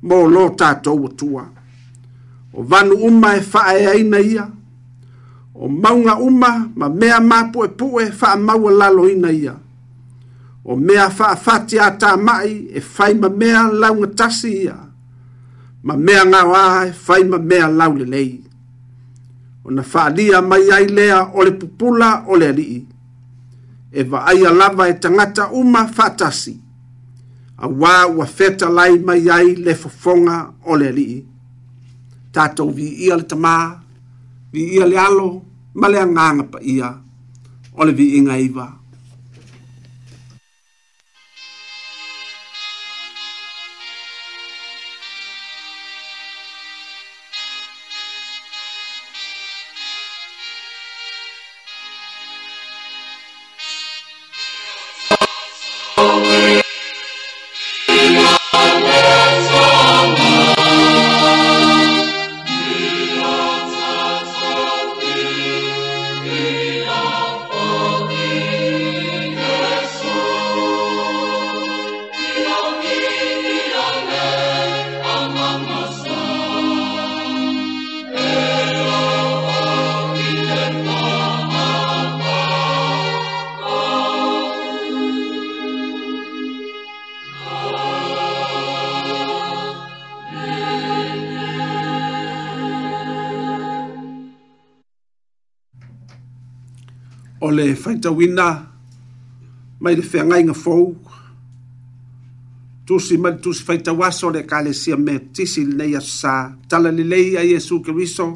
mo 0.02 0.28
lo 0.28 0.48
tatou 0.48 1.06
atua 1.06 1.44
o 2.54 2.62
vanu 2.62 2.94
uma 2.94 3.36
e 3.36 3.40
faaeaina 3.40 4.20
ia 4.20 4.50
o 5.54 5.68
mauga 5.68 6.14
uma 6.28 6.50
ma 6.76 6.88
mea 6.88 7.18
mapuʻepuʻe 7.30 8.10
faamaua 8.12 8.70
lalo 8.70 9.08
ina 9.10 9.30
ia, 9.32 9.52
o 9.52 9.67
o 10.64 10.76
mea 10.76 11.08
whaafati 11.18 11.78
a 11.80 11.88
tā 11.98 12.16
mai 12.22 12.52
e 12.74 12.80
whai 12.96 13.14
ma 13.14 13.28
mea 13.28 13.62
launga 13.72 14.06
tasi 14.16 14.50
ia. 14.64 14.76
Ma 15.82 15.96
mea 15.96 16.24
ngā 16.24 16.40
wā 16.50 16.66
e 16.88 16.92
whai 17.06 17.22
ma 17.24 17.38
mea 17.38 17.68
launga 17.68 18.04
lei. 18.04 18.42
O 19.64 19.70
na 19.70 19.82
whaalia 19.82 20.42
mai 20.42 20.70
ai 20.72 20.86
lea 20.88 21.22
o 21.34 21.44
le 21.44 21.52
pupula 21.52 22.24
o 22.26 22.36
le 22.36 22.48
alii. 22.48 22.86
E 23.92 24.02
wa 24.04 24.24
ai 24.26 24.38
lava 24.58 24.88
e 24.88 24.94
tangata 24.94 25.48
uma 25.50 25.82
whaatasi. 25.98 26.58
A 27.58 27.66
wā 27.68 28.06
ua 28.16 28.26
feta 28.26 28.68
lai 28.70 28.98
mai 28.98 29.28
ai 29.30 29.54
le 29.56 29.74
fofonga 29.74 30.52
o 30.66 30.76
le 30.76 30.88
alii. 30.88 31.24
Tātou 32.32 32.70
vi 32.74 32.88
ia 33.06 33.16
le 33.16 33.22
tamā, 33.22 33.54
vi 34.52 34.74
ia 34.76 34.86
le 34.86 34.98
alo, 34.98 35.42
ma 35.74 35.88
le 35.88 35.98
anganga 36.00 36.44
pa 36.50 36.58
ia. 36.62 36.92
O 37.74 37.86
inga 37.86 38.38
iwa. 38.38 38.77
tawina 98.08 98.46
mai 99.82 99.94
le 99.98 100.02
fenga 100.10 100.36
inga 100.42 100.54
fou 100.62 100.82
tu 102.86 102.94
si 103.06 103.14
mal 103.22 103.34
tu 103.42 103.50
si 103.56 103.62
fai 103.66 103.78
tawaso 103.86 104.26
le 104.34 104.40
kale 104.50 104.70
si 104.82 104.90
me 105.06 105.14
ti 105.34 105.42
si 105.52 105.60
le 105.78 105.84
ya 105.94 106.00
sa 106.18 106.32
tala 106.70 106.90
le 106.96 107.04
le 107.12 107.18
ya 107.34 107.42
yesu 107.52 107.74
kristo 107.84 108.26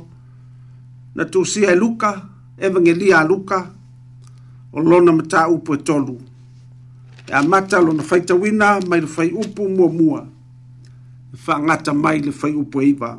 na 1.16 1.22
tu 1.32 1.40
si 1.50 1.60
e 1.64 1.74
luka 1.82 2.10
evangelia 2.66 3.18
luka 3.30 3.58
o 4.72 4.78
lona 4.90 5.12
mata 5.18 5.40
upo 5.54 5.70
e 5.74 5.78
tolu 5.86 6.16
e 7.26 7.32
amata 7.40 7.76
lona 7.86 8.02
fai 8.08 8.22
tawina 8.28 8.68
mai 8.88 9.00
le 9.00 9.06
fai 9.14 9.28
upo 9.42 9.62
mua 9.74 9.88
mua 9.98 10.20
fa 11.42 11.52
e 11.58 11.62
ngata 11.64 11.92
mai 12.02 12.18
le 12.26 12.32
fai 12.40 12.52
upo 12.62 12.76
e 12.80 12.86
iva 12.92 13.10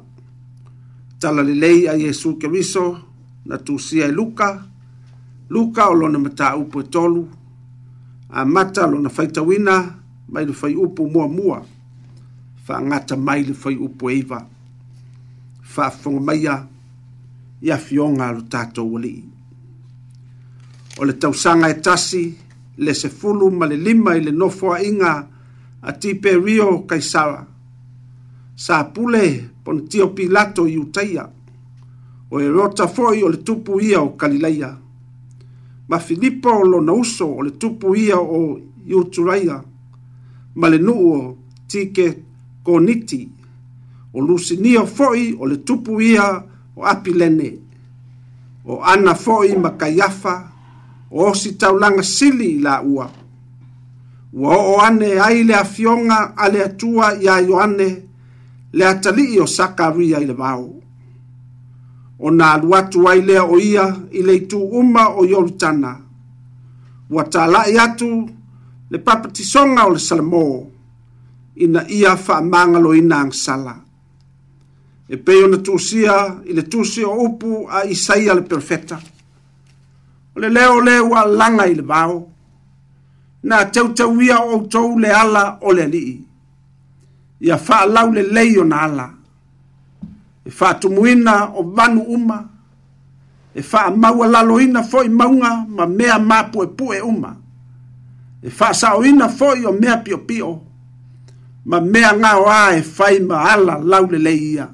tala 1.19 1.41
le 1.47 1.53
le 1.61 1.71
ya 1.85 1.93
yesu 2.03 2.29
kristo 2.41 2.83
na 3.47 3.55
tu 3.65 3.73
si 3.85 3.95
e 3.99 4.09
luka 4.19 4.49
luka 5.53 5.89
o 5.89 5.93
lona 5.93 6.19
mataupu 6.19 6.77
e 6.81 6.83
tolu 6.93 7.29
a 8.29 8.45
mata 8.45 8.83
lona 8.91 9.09
faitauina 9.17 9.75
mai 10.31 10.45
le 10.45 10.53
fai 10.53 10.75
upu 10.85 11.01
muamua 11.13 11.57
faagata 12.65 13.15
mai 13.27 13.41
le 13.47 13.53
fai 13.53 13.75
upu 13.75 14.09
eiva 14.09 14.39
Fa 15.73 15.87
maia 16.27 16.55
i 17.65 17.69
afioga 17.75 18.23
a 18.27 18.31
lo 18.35 18.41
tatou 18.51 18.91
alii 18.97 19.19
o 20.99 21.05
le 21.07 21.13
tausaga 21.21 21.67
e 21.69 21.73
tasi 21.85 22.23
le 22.83 22.91
sefulu 23.01 23.45
ma 23.57 23.65
le 23.71 23.77
lima 23.85 24.11
i 24.17 24.21
le 24.25 24.31
nofoaʻiga 24.39 25.11
a 25.81 25.89
rio 26.45 26.69
kaisara 26.89 27.41
sa 28.63 28.75
pule 28.93 29.23
pon 29.63 29.77
tio 29.89 30.05
pilato 30.15 30.61
i 30.67 30.77
utaia 30.83 31.23
o 32.31 32.35
erota 32.45 32.85
foi 32.95 33.17
o 33.25 33.29
le 33.33 33.37
tupu 33.45 33.71
ia 33.89 33.99
o 34.01 34.09
kalilaia 34.21 34.71
ma 35.89 35.99
filipa 35.99 36.51
o 36.55 36.63
lona 36.63 36.93
uso 36.93 37.27
o 37.27 37.41
le 37.43 37.51
tupu 37.51 37.95
ia 37.95 38.19
o 38.19 38.59
iuturaia 38.87 39.63
ma 40.55 40.67
le 40.69 40.77
nuu 40.79 41.05
o 41.11 41.37
tike 41.67 42.07
koniti 42.63 43.21
o 44.13 44.21
lusinia 44.21 44.85
fo'i 44.85 45.33
o 45.39 45.45
le 45.47 45.57
tupu 45.67 45.99
ia 46.01 46.25
o 46.75 46.85
apilene 46.87 47.49
o 48.65 48.79
ana 48.83 49.15
fo'i 49.15 49.55
ma 49.59 49.71
kaiafa 49.75 50.35
o 51.11 51.25
osi 51.29 51.51
taulanga 51.59 52.03
sili 52.03 52.49
i 52.63 52.63
ua. 52.85 53.07
ua 54.33 54.55
oo 54.57 54.77
ane 54.87 55.19
ai 55.19 55.43
le 55.47 55.53
afioga 55.55 56.19
a 56.37 56.45
le 56.53 56.59
atua 56.63 57.07
iā 57.25 57.35
ioane 57.47 57.89
le 58.77 58.83
atalii 58.85 59.39
o 59.39 59.45
sakaria 59.55 60.17
i 60.19 60.25
le 60.25 60.33
vao 60.33 60.82
o 62.25 62.29
na 62.38 62.45
alu 62.55 62.67
atu 62.79 62.97
ai 63.09 63.19
lea 63.27 63.43
o 63.53 63.57
ia 63.71 63.86
i 64.17 64.21
le 64.27 64.33
itu 64.36 64.57
uma 64.79 65.03
o 65.19 65.25
Yorutana. 65.31 65.91
Ua 67.13 67.23
tala 67.33 67.59
i 67.67 67.75
atu 67.86 68.09
le 68.91 68.97
papatisonga 69.05 69.81
o 69.88 69.89
le 69.95 69.99
Salamo 70.07 70.45
ina 71.63 71.81
ia 71.97 72.12
fa 72.25 72.36
mangalo 72.51 72.89
ina 73.01 73.17
angsala. 73.23 73.73
E 75.09 75.15
peo 75.25 75.47
na 75.47 75.57
tusia 75.65 76.15
i 76.49 76.53
le 76.57 76.63
tusi 76.71 77.01
o 77.03 77.12
upu 77.27 77.49
a 77.67 77.83
Isaia 77.93 78.33
le 78.38 78.41
perfeta. 78.51 78.97
O 80.36 80.39
le 80.41 80.49
leo 80.55 80.75
le 80.88 80.95
ua 81.09 81.19
langa 81.39 81.65
i 81.71 81.75
le 81.75 81.81
vao. 81.91 82.15
Na 83.47 83.57
teutawia 83.73 84.38
o 84.53 84.57
tau 84.71 84.95
le 84.99 85.09
ala 85.23 85.43
o 85.67 85.75
le 85.77 85.86
lii. 85.93 86.15
Ia 87.45 87.57
fa 87.57 87.86
lau 87.86 88.07
le 88.15 88.23
leio 88.36 88.63
na 88.63 88.79
ala. 88.88 89.07
e 90.45 90.49
faatumuina 90.49 91.45
o 91.56 91.63
vanu 91.63 92.01
uma 92.01 92.49
e 93.56 93.62
laloina 94.29 94.84
fo'i 94.84 95.10
mauga 95.10 95.65
ma 95.69 95.86
mea 95.88 96.19
mapuepu'e 96.19 97.01
uma 97.01 97.38
e 98.41 98.49
faasaoina 98.49 99.29
fo'i 99.29 99.65
o 99.65 99.71
mea 99.71 100.03
piʻopiʻo 100.03 100.60
ma 101.65 101.79
mea 101.82 102.13
gaoā 102.17 102.77
e 102.77 102.82
fai 102.82 103.19
ma 103.19 103.36
ala 103.53 103.77
laulelei 103.79 104.41
ia 104.53 104.67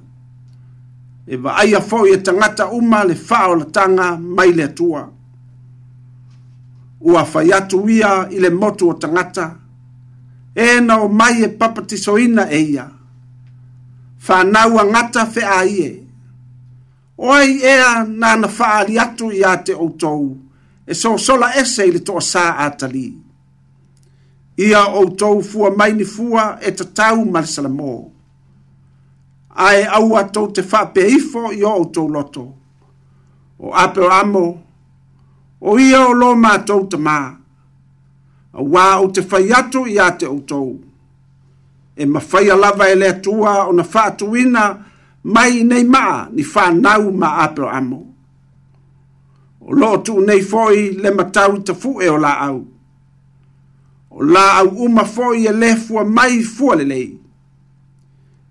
e 1.27 1.35
va'aia 1.37 1.81
fo'i 1.81 2.13
e 2.13 2.17
tagata 2.23 2.67
uma 2.71 3.03
le 3.03 3.15
fa'aolataga 3.15 4.17
mai 4.19 4.51
le 4.53 4.63
atua 4.63 5.11
ua 7.01 7.25
fai 7.25 7.51
atu 7.51 7.89
ia 7.89 8.27
i 8.31 8.39
le 8.39 8.49
motu 8.49 8.89
o 8.89 8.93
tagata 8.93 9.55
e 10.55 10.79
na 10.81 10.97
o 10.97 11.09
mai 11.09 11.43
e 11.43 11.47
papatisoina 11.49 12.47
e 12.49 12.59
ia 12.61 12.87
whanau 14.27 14.77
a 14.81 14.85
ngata 14.91 15.21
whea 15.35 15.63
ie. 15.79 15.89
Oi 17.17 17.59
ea 17.63 18.03
nana 18.03 18.47
whaari 18.57 18.99
atu 18.99 19.31
i 19.31 19.43
a 19.43 19.53
te 19.65 19.73
outou, 19.75 20.37
e 20.87 20.93
so 20.93 21.17
sola 21.17 21.47
ese 21.59 21.83
i 21.87 21.91
le 21.91 21.99
toa 21.99 22.21
sā 22.23 22.43
atali. 22.65 23.07
Ia 24.59 24.81
outou 24.99 25.41
fua 25.43 25.69
mai 25.77 25.93
ni 25.93 26.03
fua 26.05 26.59
e 26.61 26.69
ta 26.77 26.85
tau 26.97 27.25
marisala 27.33 27.69
mō. 27.69 27.91
Ae 29.65 29.83
au 29.97 30.15
atou 30.17 30.51
te 30.53 30.61
whape 30.61 31.03
ifo 31.15 31.51
i 31.59 31.63
o 31.63 31.71
outou 31.77 32.07
loto. 32.09 32.45
O 33.59 33.73
ape 33.83 33.99
o 34.01 34.09
amo, 34.11 34.45
o 35.59 35.79
ia 35.79 36.01
o 36.07 36.13
lo 36.13 36.33
mātou 36.35 36.85
te 36.91 36.97
mā. 36.97 37.19
A 38.59 38.63
wā 38.63 38.85
o 39.03 39.09
te 39.13 39.21
whai 39.21 39.51
atu 39.55 39.83
i 39.87 39.97
a 39.99 40.09
te 40.15 40.25
outou 40.27 40.77
e 42.01 42.05
mafai 42.05 42.49
a 42.49 42.55
lava 42.55 42.85
e 42.89 42.95
lea 42.95 43.13
tua 43.13 43.67
o 43.67 43.71
na 43.73 43.83
wha 43.91 44.03
atuina 44.03 44.63
mai 45.23 45.63
nei 45.69 45.83
maa 45.93 46.27
ni 46.35 46.43
wha 46.55 46.63
nau 46.83 47.03
ma 47.19 47.27
apel 47.43 47.67
amo. 47.77 47.99
O 49.61 49.69
loo 49.79 49.97
tu 50.05 50.13
nei 50.27 50.41
foi 50.51 50.77
le 51.01 51.09
matau 51.17 51.51
ta 51.65 51.73
fuu 51.81 51.97
e 52.01 52.07
o 52.09 52.17
la 52.25 52.33
au. 52.47 52.59
O 54.11 54.23
la 54.33 54.45
au 54.59 54.67
uma 54.85 55.03
foi 55.15 55.37
e 55.45 55.51
lefua 55.61 56.01
mai 56.17 56.35
fua 56.55 56.73
le 56.79 56.83
lei. 56.91 57.09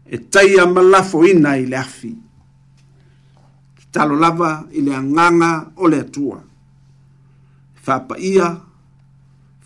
E 0.07 0.17
taia 0.33 0.65
malafo 0.75 1.19
ina 1.31 1.51
i 1.59 1.65
le 1.71 1.77
afi. 1.85 2.11
Talo 3.93 4.15
lava 4.23 4.51
i 4.77 4.81
le 4.87 4.93
anganga 5.01 5.51
o 5.77 5.85
le 5.93 5.99
atua. 6.05 6.39
Fapa 7.85 8.15
ia, 8.31 8.49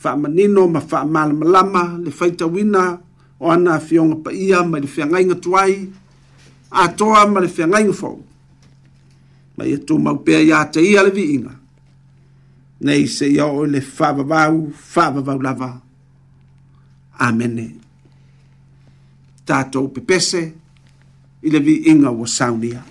fa 0.01 0.11
manino 0.21 0.62
ma 0.75 0.81
fa 0.90 0.99
mal 1.14 1.31
malama 1.40 1.83
le 2.03 2.11
faita 2.18 2.47
wina 2.55 2.85
o 3.44 3.50
ana 3.50 3.81
fionga 3.83 4.14
pa 4.22 4.31
ia 4.33 4.62
mai 4.62 4.81
le 4.81 4.87
fiangai 4.87 5.24
ngatu 5.26 5.50
ai, 5.59 5.74
a 6.70 6.83
toa 6.98 7.22
mai 7.33 7.42
le 7.42 7.48
fiangai 7.57 7.83
ngafau. 7.90 8.16
Mai 9.59 9.70
e 9.76 9.81
tō 9.87 9.94
maupea 10.05 10.40
ia 10.48 10.59
te 10.72 10.81
ia 10.90 11.00
le 11.07 11.11
vi 11.16 11.24
inga. 11.35 11.50
Nei 12.87 13.05
se 13.16 13.26
ia 13.37 13.46
o 13.46 13.64
le 13.72 13.81
whawawau, 13.96 14.57
whawawau 14.92 15.40
lava. 15.46 15.70
Amene. 17.26 17.66
Tātou 19.48 19.87
pepese, 19.94 20.40
ile 21.46 21.59
vi 21.66 21.74
inga 21.90 22.11
wa 22.14 22.26
saunia. 22.37 22.83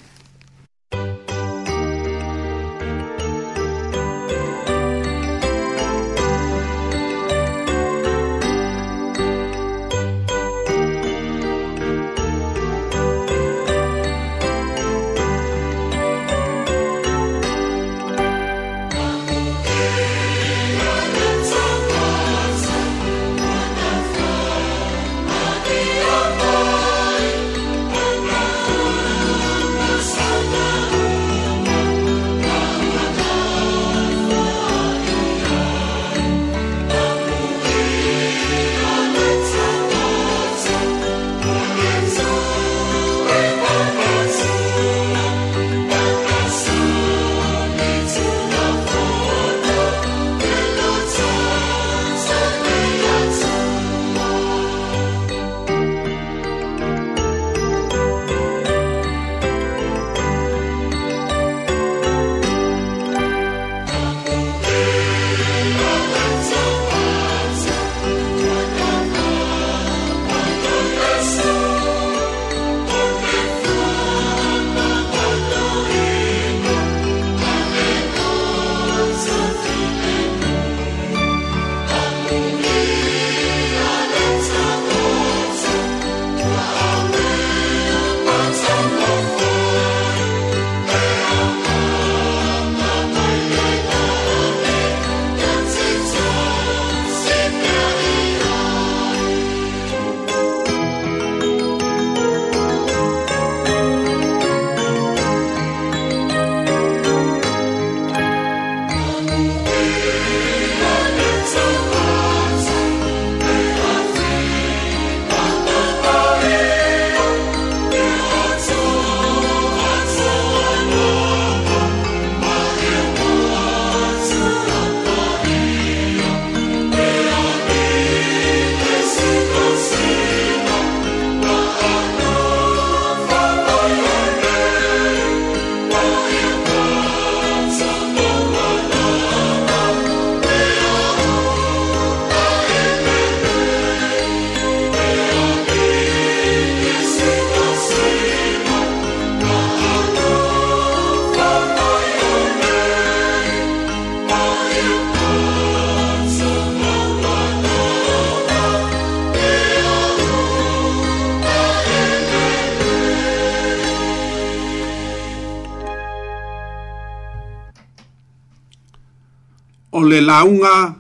o 170.01 170.03
le 170.03 170.19
launga, 170.21 170.95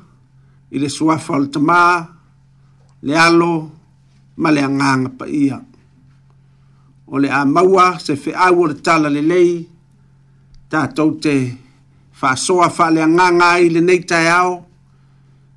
i 0.69 0.79
le 0.79 0.89
suafa 0.89 1.33
o 1.33 1.39
le 1.41 1.47
tamā, 1.49 1.81
le 3.03 3.17
alo, 3.17 3.53
ma 4.37 4.51
le 4.53 4.61
anganga 4.61 5.09
pa 5.17 5.25
ia. 5.27 5.57
O 7.11 7.19
le 7.19 7.29
amaua 7.33 7.97
se 7.99 8.13
fe 8.15 8.35
au 8.37 8.61
o 8.63 8.67
le 8.69 8.77
tala 8.85 9.09
le 9.11 9.23
lei, 9.25 9.53
tātou 10.71 11.15
te 11.23 11.33
whasoa 12.21 12.69
wha 12.77 12.91
le 12.93 13.01
anganga 13.07 13.55
i 13.65 13.71
le 13.73 13.81
neitai 13.83 14.27
ao, 14.29 14.53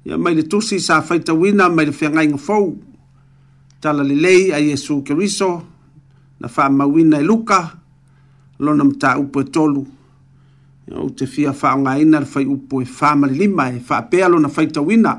ia 0.08 0.16
mai 0.18 0.34
le 0.38 0.46
tusi 0.50 0.80
sa 0.80 1.02
whaita 1.04 1.36
wina 1.36 1.68
mai 1.70 1.90
le 1.90 1.92
whiangai 1.94 2.26
ngafou, 2.32 2.70
tala 3.84 4.02
le 4.08 4.16
lei 4.24 4.50
a 4.56 4.60
Yesu 4.60 5.02
Keriso, 5.04 5.50
na 6.40 6.48
wha 6.48 6.70
mawina 6.70 7.20
e 7.20 7.28
luka, 7.28 7.60
lona 8.58 8.84
mta 8.84 9.18
upo 9.20 9.40
e 9.40 9.44
tolu 9.52 9.84
ou 10.92 11.10
te 11.10 11.26
fia 11.26 11.52
faaaogaina 11.52 12.20
le 12.20 12.26
fai 12.26 12.44
upu 12.46 12.82
e 12.82 12.84
famalilima 12.84 13.70
e 13.72 13.80
faapea 13.80 14.28
lona 14.28 14.48
faitauina 14.48 15.14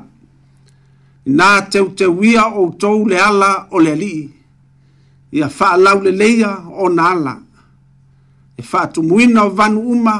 inā 1.26 1.48
teuteu 1.70 2.22
ia 2.24 2.44
outou 2.46 3.06
le 3.08 3.18
ala 3.20 3.66
o 3.70 3.78
le 3.82 3.92
alii 3.92 4.22
ia 5.32 5.48
faalauleleia 5.48 6.52
ona 6.76 7.08
ala 7.10 7.34
e 8.58 8.62
faatumuina 8.62 9.44
o 9.44 9.50
vanu 9.50 9.80
uma 9.94 10.16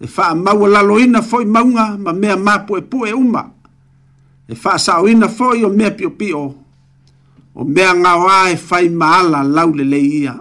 e 0.00 0.06
faamaualaloina 0.06 1.20
foʻi 1.30 1.46
mauga 1.46 1.96
ma 2.04 2.12
mea 2.12 2.36
mapuʻepuʻe 2.36 3.12
uma 3.14 3.50
e 4.48 4.54
faasaʻoina 4.54 5.28
foʻi 5.38 5.64
o 5.66 5.70
mea 5.72 5.96
piʻopiʻo 5.98 6.42
o 7.54 7.64
mea 7.64 7.94
gaoā 8.04 8.52
e 8.52 8.56
fai 8.56 8.88
maala 8.88 9.42
laulelei 9.42 10.08
ia 10.22 10.34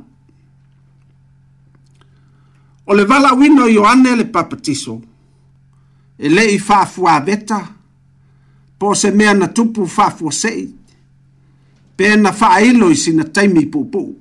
o 2.85 2.93
le 2.93 3.03
valaauina 3.05 3.63
o 3.63 3.67
ioane 3.69 4.11
le 4.15 4.25
papatiso 4.25 4.95
e 6.17 6.27
leʻi 6.35 6.59
faafuaveta 6.67 7.59
po 8.77 8.87
o 8.93 8.95
se 9.01 9.09
mea 9.17 9.33
na 9.33 9.47
tupu 9.55 9.81
faafuaseʻi 9.95 10.65
pe 11.97 12.05
na 12.23 12.31
faailo 12.39 12.85
i 12.91 12.95
sina 13.03 13.23
taimi 13.35 13.61
i 13.65 13.71
puʻupuʻu 13.73 14.11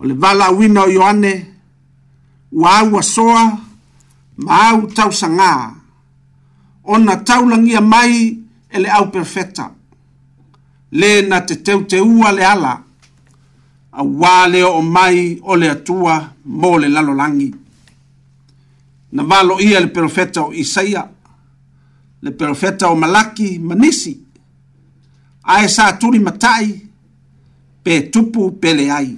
o 0.00 0.04
le 0.08 0.14
valaauina 0.22 0.80
o 0.86 0.90
ioane 0.96 1.32
ua 2.60 2.70
aua 2.78 3.02
soa 3.14 3.44
ma 4.44 4.54
au 4.70 4.80
tausagā 4.96 5.52
ona 6.92 7.14
taulagia 7.26 7.80
mai 7.92 8.14
e 8.70 8.76
le 8.82 8.88
ʻau 8.94 9.06
perfeta 9.12 9.66
lē 10.98 11.10
na 11.28 11.38
te 11.46 11.54
teuteua 11.66 12.28
le 12.36 12.44
ala 12.54 12.72
auā 13.92 14.46
lea 14.48 14.64
o 14.68 14.82
mai 14.82 15.38
o 15.42 15.56
le 15.56 15.68
atua 15.70 16.32
mo 16.44 16.78
le 16.78 16.88
lalolagi 16.88 17.54
na 19.12 19.22
valoʻia 19.22 19.80
le 19.80 19.86
perofeta 19.86 20.42
o 20.44 20.52
isaia 20.52 21.10
le 22.22 22.30
perofeta 22.30 22.88
o 22.90 22.94
malaki 22.96 23.58
ma 23.58 23.74
nisi 23.74 24.14
ae 25.42 25.68
sa 25.68 25.92
tuli 25.98 26.18
matai 26.18 26.86
pe 27.82 28.00
tupu 28.10 28.52
peleai 28.60 29.16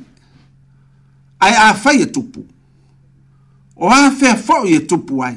ae 1.38 1.54
afai 1.68 2.02
e 2.02 2.06
tupu 2.06 2.46
o 3.76 3.88
afea 3.90 4.36
foʻi 4.38 4.76
e 4.76 4.80
tupu 4.80 5.22
ai 5.24 5.36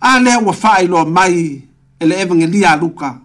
a 0.00 0.18
lea 0.20 0.38
ua 0.40 0.52
faailoa 0.52 1.04
mai 1.06 1.62
e 2.00 2.06
le 2.06 2.20
evagelia 2.22 2.72
a 2.72 2.76
luka 2.76 3.18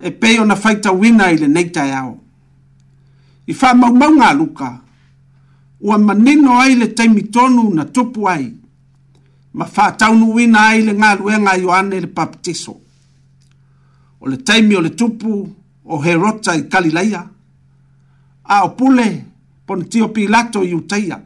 e 0.00 0.10
pei 0.12 0.38
ona 0.38 0.56
faitauina 0.56 1.30
i 1.32 1.38
lenei 1.38 1.70
taeao 1.70 2.20
i 3.48 3.54
ngā 3.54 4.32
luka. 4.36 4.80
ua 5.80 5.98
manino 5.98 6.58
ai 6.60 6.74
le 6.74 6.86
taimitonu 6.88 7.68
na 7.74 7.84
tupu 7.84 8.28
ai 8.28 8.52
ma 9.54 9.64
faataunuuina 9.64 10.58
ai 10.60 10.82
le 10.82 10.94
galuega 10.96 11.50
a 11.50 11.54
ioane 11.56 12.00
le 12.00 12.06
papatiso 12.06 12.74
o 14.20 14.26
le 14.28 14.36
taimi 14.42 14.74
o 14.76 14.80
le 14.80 14.90
tupu 14.90 15.48
o 15.84 16.04
herota 16.04 16.56
i 16.56 16.66
kalilaia 16.68 17.22
a 18.44 18.64
o 18.64 18.68
pule 18.70 19.24
pon 19.66 19.84
tio 19.88 20.08
pilato 20.08 20.64
i 20.64 20.74
utaia 20.74 21.20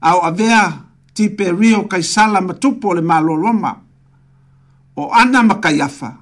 a 0.00 0.14
o 0.16 0.20
avea 0.20 0.84
tiperio 1.14 1.82
kaisala 1.88 2.40
ma 2.40 2.52
tupu 2.54 2.88
o 2.88 2.94
le 2.94 3.00
maloloma 3.02 3.76
o 4.96 5.08
ana 5.10 5.42
ma 5.42 5.54
kaiafa 5.54 6.16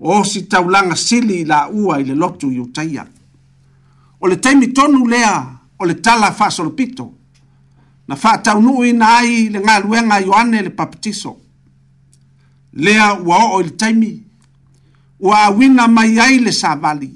o 0.00 0.24
si 0.24 0.42
taulanga 0.42 0.96
sili 0.96 1.40
i 1.40 1.44
laʻua 1.46 2.00
i 2.00 2.04
le 2.04 2.14
lotu 2.14 2.50
i 2.52 2.60
utaia 2.60 3.06
o 4.20 4.26
le 4.28 4.36
taimi 4.36 4.66
tonu 4.72 5.06
lea 5.06 5.46
o 5.78 5.86
le 5.86 5.94
tala 5.94 6.32
faasolopito 6.32 7.12
na 8.08 8.16
faataunuu 8.16 8.84
ina 8.84 9.16
ai 9.16 9.48
le 9.48 9.60
galuega 9.60 10.20
ioane 10.20 10.62
le 10.62 10.70
papatiso 10.70 11.36
lea 12.72 13.14
ua 13.20 13.36
oo 13.44 13.60
i 13.60 13.64
le 13.64 13.70
taimi 13.70 14.22
ua 15.20 15.40
auina 15.44 15.88
mai 15.88 16.20
ai 16.20 16.38
le 16.38 16.52
savali 16.52 17.10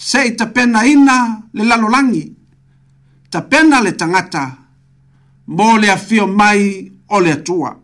seʻi 0.00 0.36
tapenaina 0.36 1.42
le 1.52 1.64
lalolagi 1.64 2.36
tapena 3.30 3.80
le 3.80 3.92
tagata 3.92 4.56
mo 5.46 5.78
le 5.78 5.90
afio 5.90 6.26
mai 6.26 6.92
o 7.08 7.20
le 7.20 7.32
atua 7.32 7.76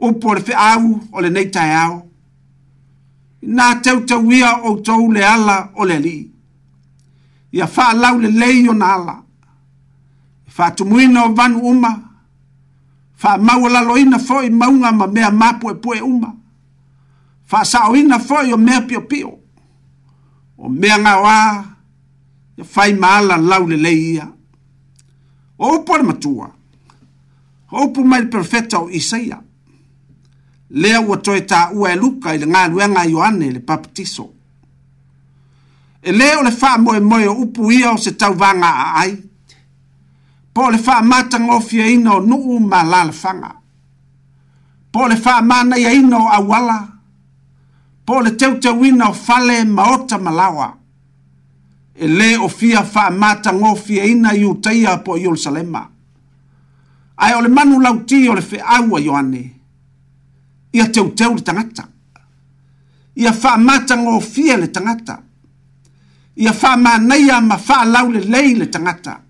upu 0.00 0.28
o 0.28 0.34
le 0.34 0.40
feʻau 0.40 1.00
o 1.12 1.20
lenei 1.20 1.46
taeao 1.50 1.96
inā 3.42 3.80
teuteuia 3.82 4.50
outou 4.64 5.12
le 5.12 5.22
ala 5.26 5.70
o 5.74 5.84
le 5.84 5.96
alii 5.96 6.29
ia 7.52 7.66
faalau 7.66 8.18
lelei 8.18 8.68
ona 8.68 8.86
ala 8.94 9.22
faatumuina 10.46 11.24
o 11.24 11.32
vanu 11.34 11.58
uma 11.70 11.90
faamaua 13.14 13.68
laloina 13.70 14.16
foʻi 14.18 14.50
mauga 14.50 14.92
ma 14.92 15.06
mea 15.06 15.30
mapuepue 15.30 16.00
uma 16.00 16.30
faasaʻoina 17.50 18.16
foʻi 18.28 18.54
o 18.54 18.56
mea 18.58 18.80
piopio 18.88 19.30
o 20.58 20.68
mea 20.68 20.96
gaoā 21.04 21.64
ia 22.56 22.64
fai 22.64 22.94
ma 22.94 23.16
ala 23.16 23.36
lau 23.36 23.66
lelei 23.68 24.02
ia 24.14 24.26
o 25.58 25.74
upu 25.76 25.94
a 25.94 25.98
le 25.98 26.04
matua 26.04 26.48
o 27.70 27.84
upu 27.84 28.04
mai 28.04 28.20
le 28.20 28.26
perofeta 28.32 28.78
o 28.78 28.90
isaia 28.90 29.38
lea 30.70 30.98
ua 31.06 31.16
toe 31.16 31.40
taʻua 31.40 31.92
e 31.92 31.96
luka 32.02 32.34
i 32.34 32.38
le 32.38 32.46
galuega 32.46 33.00
a 33.00 33.06
ioane 33.12 33.46
le 33.50 33.60
papatiso 33.60 34.32
e 36.02 36.12
lē 36.12 36.30
o 36.38 36.42
le 36.42 36.50
faamoemoe 36.50 37.26
o 37.28 37.32
upu 37.44 37.72
ia 37.72 37.90
o 37.92 37.96
se 37.98 38.10
tauvaga 38.16 38.68
aai 38.84 39.16
po 40.54 40.62
o 40.66 40.70
le 40.70 40.78
faamatagaofiaina 40.78 42.10
o 42.14 42.20
nuu 42.20 42.60
ma 42.60 42.82
lalefaga 42.82 43.50
po 44.92 45.02
o 45.04 45.08
le 45.08 45.16
faamanaiaina 45.16 46.16
o 46.16 46.28
auala 46.38 46.78
po 48.06 48.12
o 48.18 48.24
le 48.24 48.30
teuteuina 48.30 49.08
o 49.10 49.12
fale 49.14 49.64
ma 49.64 49.82
ota 49.94 50.18
ma 50.18 50.30
lawa 50.40 50.74
e 51.94 52.06
lē 52.08 52.32
ofia 52.48 52.82
faamatagofiaina 52.94 54.34
i 54.34 54.44
utaia 54.44 54.96
po 54.98 55.12
o 55.20 55.20
ierusalema 55.20 55.86
ae 57.16 57.34
o 57.36 57.40
le 57.44 57.48
manu 57.48 57.80
lauti 57.80 58.28
o 58.28 58.34
le 58.34 58.40
feʻau 58.40 58.96
a 58.96 59.00
ioane 59.00 59.44
ia 60.72 60.88
teuteu 60.88 61.34
le 61.34 61.40
tagata 61.44 61.84
ia 63.16 63.32
faamatagofia 63.32 64.56
le 64.56 64.66
tagata 64.68 65.24
ia 66.36 66.52
whamanaia 66.52 67.40
ma 67.40 67.56
whalau 67.68 68.10
le 68.12 68.20
lei 68.20 68.54
le 68.54 68.66
tangata. 68.68 69.20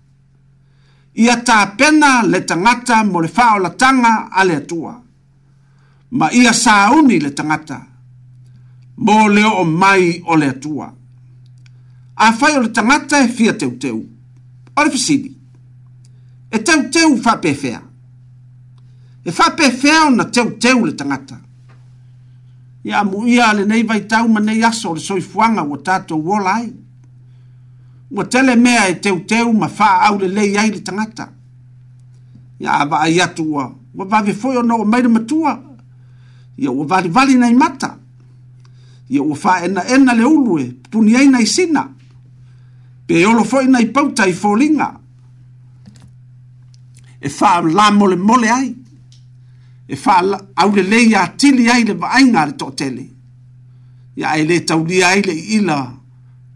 Ia 1.15 1.35
tā 1.43 1.75
pena 1.77 2.21
le 2.23 2.41
tangata 2.45 3.03
mo 3.03 3.19
le 3.21 3.31
whao 3.37 3.59
la 3.59 3.69
tanga 3.71 4.27
a 4.31 4.43
le 4.45 4.55
atua. 4.55 5.01
Ma 6.11 6.29
ia 6.31 6.53
sauni 6.53 7.19
le 7.19 7.31
tangata 7.33 7.81
mo 8.97 9.27
le 9.27 9.43
o 9.43 9.63
mai 9.65 10.21
o 10.25 10.35
le 10.35 10.49
atua. 10.49 10.93
A 12.15 12.33
whai 12.39 12.55
o 12.57 12.61
le 12.61 12.71
tangata 12.71 13.19
e 13.23 13.27
fia 13.27 13.53
teu 13.55 13.71
teu. 13.77 14.05
O 14.75 14.83
le 14.83 14.91
fisidi. 14.91 15.35
E 16.51 16.59
teu 16.61 16.89
teu 16.89 17.15
whapefea. 17.25 17.81
E 19.25 19.29
whapefea 19.31 20.05
o 20.05 20.09
na 20.09 20.25
teu 20.25 20.57
teu 20.57 20.85
le 20.85 20.91
tangata. 20.93 21.37
Ia 22.83 23.03
mu 23.03 23.25
ia 23.27 23.51
le 23.53 23.65
nei 23.65 23.83
vai 23.83 24.05
tau 24.07 24.27
ma 24.27 24.39
nei 24.39 24.63
aso 24.63 24.93
le 24.93 24.99
soifuanga 24.99 25.61
o 25.61 25.77
tato 25.81 26.15
wola 26.15 26.53
ai 26.53 26.73
ua 28.11 28.23
tele 28.23 28.55
mea 28.55 28.87
e 28.89 28.93
teuteu 28.93 29.51
ma 29.53 29.67
faaau 29.67 30.19
lelei 30.19 30.57
ai 30.57 30.69
le 30.71 30.79
tagata 30.79 31.27
ia 32.59 32.71
avaai 32.81 33.19
atu 33.21 33.43
ua 33.53 33.71
ua 33.95 34.05
vave 34.05 34.33
foi 34.33 34.57
onao 34.57 34.85
mai 34.85 35.01
le 35.01 35.07
matua 35.07 35.53
ia 36.57 36.71
ua 36.71 36.85
valivali 36.85 37.35
nai 37.35 37.53
mata 37.53 37.89
ia 39.09 39.21
ua 39.23 39.35
faaenaena 39.35 40.13
le 40.13 40.25
ulu 40.25 40.59
e 40.59 40.65
puni 40.91 41.15
ai 41.15 41.27
nai 41.27 41.45
sina 41.47 41.83
pe 43.07 43.25
olo 43.25 43.43
na 43.51 43.63
nai 43.71 43.85
pauta 43.95 44.25
i 44.27 44.33
foliga 44.33 44.89
e 47.19 47.27
mole 48.27 48.49
ai 48.49 48.69
e 49.87 49.93
au 49.93 49.99
faaau 50.03 50.71
lelei 50.75 51.15
atili 51.15 51.69
ai 51.71 51.83
le 51.83 51.93
vaaiga 51.93 52.39
a 52.41 52.45
le 52.45 52.51
toʻatele 52.59 53.05
ia 54.15 54.37
ele 54.37 54.57
lē 54.59 55.03
ai 55.03 55.21
le 55.21 55.33
ila 55.57 56.00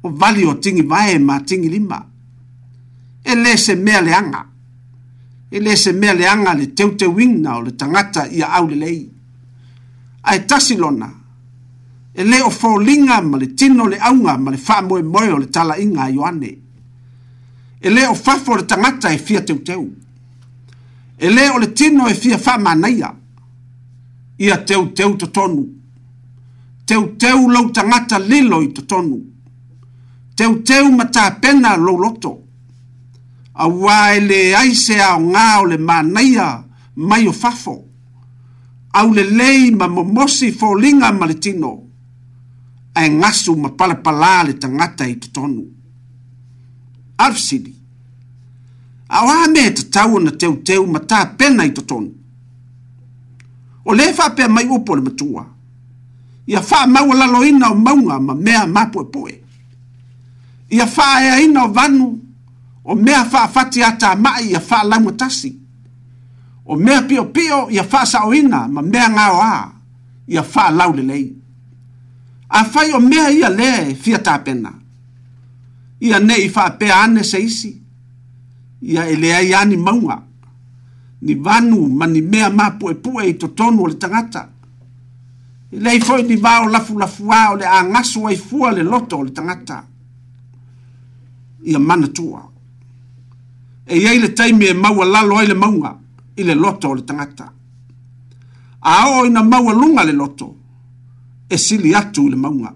o 0.06 0.10
vali 0.10 0.46
o 0.46 0.54
tingi 0.60 0.82
vae 0.82 1.18
ma 1.20 1.40
tingi 1.42 1.70
lima. 1.70 2.06
E 3.24 3.36
le 3.36 3.52
e 3.54 3.58
se 3.58 3.76
mea 3.76 4.02
leanga. 4.02 4.46
E 5.52 5.60
le 5.60 5.76
se 5.76 5.92
mea 5.94 6.14
leanga 6.14 6.54
le 6.54 6.68
teu 6.74 6.96
te 6.96 7.06
wingna 7.06 7.58
o 7.58 7.62
le 7.62 7.72
tangata 7.76 8.28
ia 8.30 8.52
au 8.52 8.68
le 8.68 8.76
lei. 8.76 9.10
Ai 10.24 10.46
tasi 10.46 10.76
lona. 10.76 11.10
E 12.14 12.24
le 12.24 12.40
o 12.42 12.50
fo 12.50 12.78
linga 12.78 13.22
ma 13.22 13.38
le 13.38 13.54
tino 13.56 13.88
le 13.88 13.98
aunga 13.98 14.38
ma 14.38 14.52
le 14.52 14.58
faa 14.58 14.82
moe 14.84 15.02
moe 15.02 15.32
o 15.32 15.38
le 15.38 15.50
tala 15.50 15.78
inga 15.78 16.02
a 16.04 16.08
Ioane. 16.10 16.58
E 17.82 17.90
le 17.90 18.06
o 18.08 18.14
fafo 18.14 18.56
le 18.56 18.66
tangata 18.66 19.10
e 19.10 19.18
fia 19.18 19.42
teu 19.42 19.62
teu. 19.64 19.92
E 21.18 21.30
le 21.30 21.50
o 21.50 21.58
le 21.58 21.74
tino 21.74 22.06
e 22.08 22.14
fia 22.14 22.38
ma 22.46 22.58
manaya. 22.58 23.16
Ia 24.38 24.58
teu 24.58 24.92
teu 24.94 25.16
to 25.18 25.28
tonu. 25.28 25.66
Teu 26.86 27.16
teu 27.18 27.50
lau 27.50 27.72
tangata 27.72 28.20
lilo 28.20 28.62
i 28.62 28.62
lau 28.62 28.62
tangata 28.62 28.62
lilo 28.62 28.62
i 28.62 28.72
to 28.72 28.82
tonu 28.86 29.34
teu 30.36 30.56
teu 30.66 30.92
mata 30.92 31.30
pena 31.42 31.78
lo 31.78 31.98
loto. 31.98 32.38
A 33.54 33.68
wai 33.84 34.20
le 34.28 34.54
aise 34.56 34.98
au 35.02 35.20
ngā 35.32 35.46
o 35.62 35.66
le 35.66 35.78
manaia 35.78 36.64
mai 36.96 37.28
o 37.28 37.32
fafo. 37.32 37.76
Au 38.94 39.14
le 39.14 39.24
lei 39.24 39.72
ma 39.72 39.88
momosi 39.88 40.52
fo 40.52 40.76
linga 40.76 41.12
maletino. 41.12 41.82
A 42.94 43.06
e 43.06 43.10
ngasu 43.10 43.56
ma 43.56 43.70
palapala 43.70 44.44
le 44.44 44.54
tangata 44.58 45.08
i 45.08 45.16
tutonu. 45.18 45.64
Arfsidi. 47.18 47.74
A 49.08 49.24
wai 49.26 49.72
te 49.76 49.82
tau 49.90 50.20
na 50.20 50.32
teu 50.32 50.56
teu 50.62 50.86
mata 50.88 51.26
pena 51.38 51.64
i 51.64 51.72
tutonu. 51.74 52.12
O 53.86 53.94
le 53.94 54.14
fa 54.14 54.30
pe 54.30 54.48
mai 54.48 54.68
upo 54.68 54.96
le 54.96 55.02
matua. 55.02 55.46
Ia 56.48 56.62
fa 56.62 56.88
maua 56.88 57.16
laloina 57.16 57.72
o 57.72 57.76
maunga 57.76 58.20
ma 58.20 58.34
mea 58.36 58.68
mapoe 58.68 59.06
poe 59.14 59.45
ia 60.70 60.88
faaeaina 60.88 61.64
o 61.64 61.68
vanu 61.74 62.22
o 62.84 62.96
mea 62.96 63.26
faafati 63.26 63.84
a 63.84 63.90
tamaʻi 63.92 64.50
ia 64.52 64.60
faalamu 64.60 65.12
tasi 65.12 65.56
o 66.66 66.76
mea 66.76 67.02
piopio 67.02 67.70
ia 67.70 67.84
faasaʻoina 67.84 68.68
ma 68.70 68.82
mea 68.82 69.10
gaoā 69.10 69.68
ia 70.28 70.44
faalau 70.44 70.94
lelei 70.96 71.36
afai 72.50 72.94
o 72.94 73.00
mea 73.00 73.30
ia 73.32 73.50
lē 73.50 73.90
e 73.92 73.96
fia 73.96 74.18
tapena 74.20 74.72
ia 76.00 76.20
neʻi 76.20 76.50
faapea 76.50 77.02
ane 77.02 77.24
se 77.24 77.40
isi 77.40 77.82
ia 78.82 79.08
e 79.10 79.16
leai 79.16 79.54
a 79.54 79.66
ni 79.66 79.78
mauga 79.78 80.18
ni 81.22 81.34
vanu 81.36 81.88
ma 81.88 82.08
ni 82.08 82.22
mea 82.22 82.50
mapuʻepuʻe 82.50 83.26
i 83.30 83.34
totonu 83.34 83.84
o 83.84 83.88
le 83.88 83.96
tagata 83.96 84.48
i 85.72 85.76
e 85.76 85.80
lei 85.80 86.00
foʻi 86.00 86.24
ni 86.28 86.36
vao 86.36 86.66
lafulafuā 86.68 87.50
o 87.52 87.56
le 87.56 87.66
agaso 87.68 88.28
ai 88.28 88.38
fua 88.38 88.72
le 88.72 88.84
loto 88.84 89.18
o 89.20 89.24
le 89.24 89.32
tagata 89.32 89.84
ia 91.66 91.80
manatua 91.80 92.50
e 93.86 93.98
iai 93.98 94.20
le 94.20 94.34
taimi 94.34 94.66
e 94.68 94.74
lalo 94.74 95.38
ai 95.38 95.48
le 95.48 95.54
mauga 95.54 95.98
i 96.36 96.44
le 96.44 96.54
loto 96.54 96.88
o 96.90 96.94
le 96.94 97.02
tagata 97.04 97.52
o 99.08 99.26
ina 99.26 99.42
maualuga 99.44 100.04
le 100.04 100.12
loto 100.12 100.56
e 101.50 101.58
sili 101.58 101.94
atu 101.94 102.28
i 102.28 102.30
le 102.30 102.36
mauga 102.36 102.74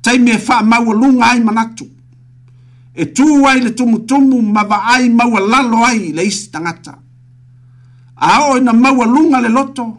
taimi 0.00 0.30
e 0.30 0.38
faamaualuga 0.38 1.26
ai 1.30 1.40
manatu 1.42 1.86
e 2.94 3.04
tū 3.12 3.44
ai 3.46 3.60
le 3.62 3.70
tumutumu 3.74 4.40
ma 4.40 4.62
vaai 4.62 5.08
maualalo 5.08 5.82
ai 5.84 6.12
le 6.12 6.22
isi 6.22 6.50
tagata 6.50 6.98
o 8.50 8.56
ina 8.56 8.72
maualuga 8.72 9.40
le 9.40 9.48
loto 9.48 9.98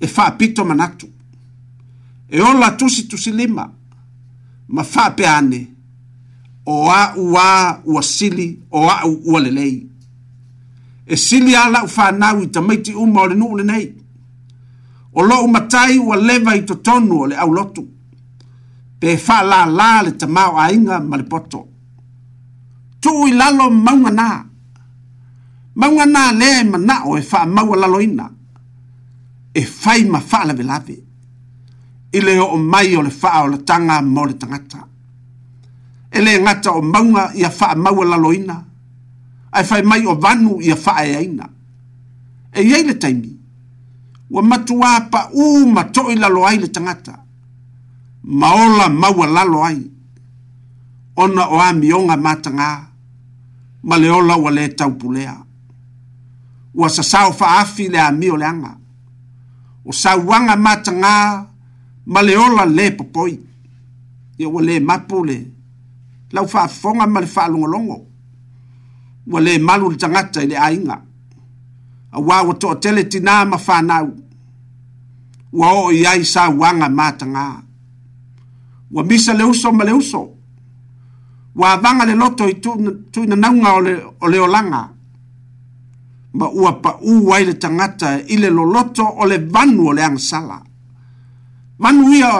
e 0.00 0.06
faapito 0.08 0.64
manatu 0.64 1.08
e 2.26 2.40
ola 2.40 2.74
tusi 2.74 3.06
tusi 3.06 3.32
lima 3.32 3.70
ma 4.66 4.82
faapea 4.82 5.36
ane 5.36 5.73
o 6.64 6.90
a 6.90 7.12
ua 7.16 7.80
ua 7.84 8.02
sili 8.02 8.48
o 8.70 8.88
a 8.90 8.96
ua 9.30 9.38
lelei. 9.44 9.76
E 11.06 11.16
sili 11.16 11.54
a 11.54 11.64
fa 11.96 12.04
whanau 12.10 12.36
i 12.44 12.50
tamaiti 12.54 12.90
uma 13.02 13.20
o 13.22 13.26
le 13.30 13.34
nuu 13.40 13.54
le 13.58 13.64
nei. 13.70 13.86
O 15.12 15.20
lo 15.28 15.36
matai 15.54 15.98
ua 16.06 16.14
leva 16.26 16.52
i 16.58 16.62
to 16.68 16.74
tonu 16.86 17.14
o 17.22 17.26
le 17.30 17.36
au 17.42 17.50
lotu. 17.56 17.82
Pe 19.00 19.08
fa 19.24 19.36
la 19.50 19.60
la 19.78 19.88
le 20.04 20.10
tamau 20.20 20.52
a 20.62 20.72
inga 20.76 20.96
ma 21.10 21.16
le 21.20 21.24
poto. 21.30 21.60
Tu 23.02 23.10
i 23.28 23.32
lalo 23.40 23.64
maunga 23.84 24.10
nā. 24.20 24.28
Maunga 25.78 26.06
nā 26.14 26.24
lea 26.40 26.58
e 26.60 26.64
mana 26.72 26.96
o 27.08 27.18
e 27.18 27.20
wha 27.30 27.40
maua 27.54 27.76
lalo 27.82 27.98
ina. 28.06 28.26
E 29.52 29.62
fai 29.80 30.00
ma 30.12 30.20
fa 30.30 30.38
lave 30.48 30.62
lave. 30.70 30.96
Ile 32.16 32.32
o 32.38 32.56
mai 32.72 32.96
o 32.98 33.02
le 33.06 33.10
fa 33.20 33.28
o 33.42 33.46
le 33.52 33.58
tanga 33.68 33.96
mo 34.14 34.22
le 34.28 34.34
tangata. 34.40 34.62
Tangata 34.70 34.93
e 36.14 36.20
le 36.24 36.32
ngata 36.42 36.70
o 36.72 36.80
maunga 36.92 37.24
i 37.34 37.42
a 37.42 37.50
faa 37.58 37.74
maua 37.84 38.04
laloina, 38.12 38.56
ai 39.56 39.64
fai 39.68 39.82
mai 39.90 40.02
o 40.06 40.14
vanu 40.24 40.52
i 40.60 40.70
a 40.70 40.76
faa 40.84 41.02
eaina. 41.12 41.46
E 42.52 42.60
iei 42.68 42.82
le 42.88 42.94
taimi, 43.02 43.30
ua 44.34 44.42
matu 44.50 44.74
wapa 44.82 45.20
u 45.40 45.44
matoi 45.74 46.14
lalo 46.22 46.40
ai 46.48 46.58
le 46.62 46.68
tangata, 46.74 47.14
maola 48.40 48.86
maua 49.02 49.26
lalo 49.36 49.58
ai, 49.68 49.80
ona 51.22 51.42
o 51.48 51.56
a 51.58 51.68
mionga 51.80 52.16
matanga, 52.26 52.70
ma 53.88 53.94
le 54.02 54.08
ola 54.18 54.34
ua 54.42 54.50
le 54.56 54.64
taupulea. 54.78 55.34
Ua 56.78 56.86
sasau 56.96 57.28
faa 57.38 57.54
afi 57.62 57.84
le 57.92 57.98
a 57.98 58.10
mio 58.20 58.34
le 58.42 58.46
anga, 58.52 58.72
o 59.84 59.90
sawanga 60.02 60.54
matanga, 60.66 61.14
ma 62.12 62.20
le 62.26 62.34
ola 62.44 62.64
le 62.76 62.86
popoi, 62.98 63.32
ia 64.40 64.46
ua 64.54 64.60
le 64.68 64.74
mapu 64.88 65.18
le, 65.28 65.32
mapule 65.38 65.53
lau 66.32 66.46
faafofoga 66.48 67.06
ma 67.06 67.20
le 67.20 67.26
faalogologo 67.26 67.96
ua 69.32 69.40
lē 69.44 69.52
malu 69.68 69.86
le 69.90 69.96
tagata 70.02 70.40
i 70.44 70.48
le 70.50 70.56
aiga 70.66 70.96
auā 72.16 72.36
ua 72.46 72.54
toʻatele 72.60 73.02
tinā 73.12 73.34
ma 73.50 73.56
fanau 73.58 74.06
ua 75.52 75.68
oo 75.80 75.90
i 76.00 76.04
ai 76.06 76.24
sauaga 76.24 76.88
matagā 76.88 77.46
ua 78.92 79.02
misa 79.08 79.32
le 79.38 79.44
uso 79.44 79.68
ma 79.72 79.84
le 79.84 79.92
uso 79.92 80.22
ua 81.58 81.72
avaga 81.72 82.04
le 82.08 82.14
loto 82.14 82.44
i 82.48 82.54
tuinanauga 83.12 83.70
tu 83.84 83.96
o 84.20 84.28
le 84.28 84.38
olaga 84.40 84.82
ma 86.38 86.46
ua 86.62 86.70
paʻū 86.82 87.32
ai 87.34 87.44
le 87.48 87.54
tagata 87.62 88.08
i 88.32 88.36
le 88.42 88.50
loloto 88.50 89.04
o 89.20 89.24
le 89.30 89.38
vanu 89.52 89.82
o 89.88 89.92
le 89.92 90.02
agasala 90.04 90.58
vanu 91.78 92.12
ia 92.18 92.30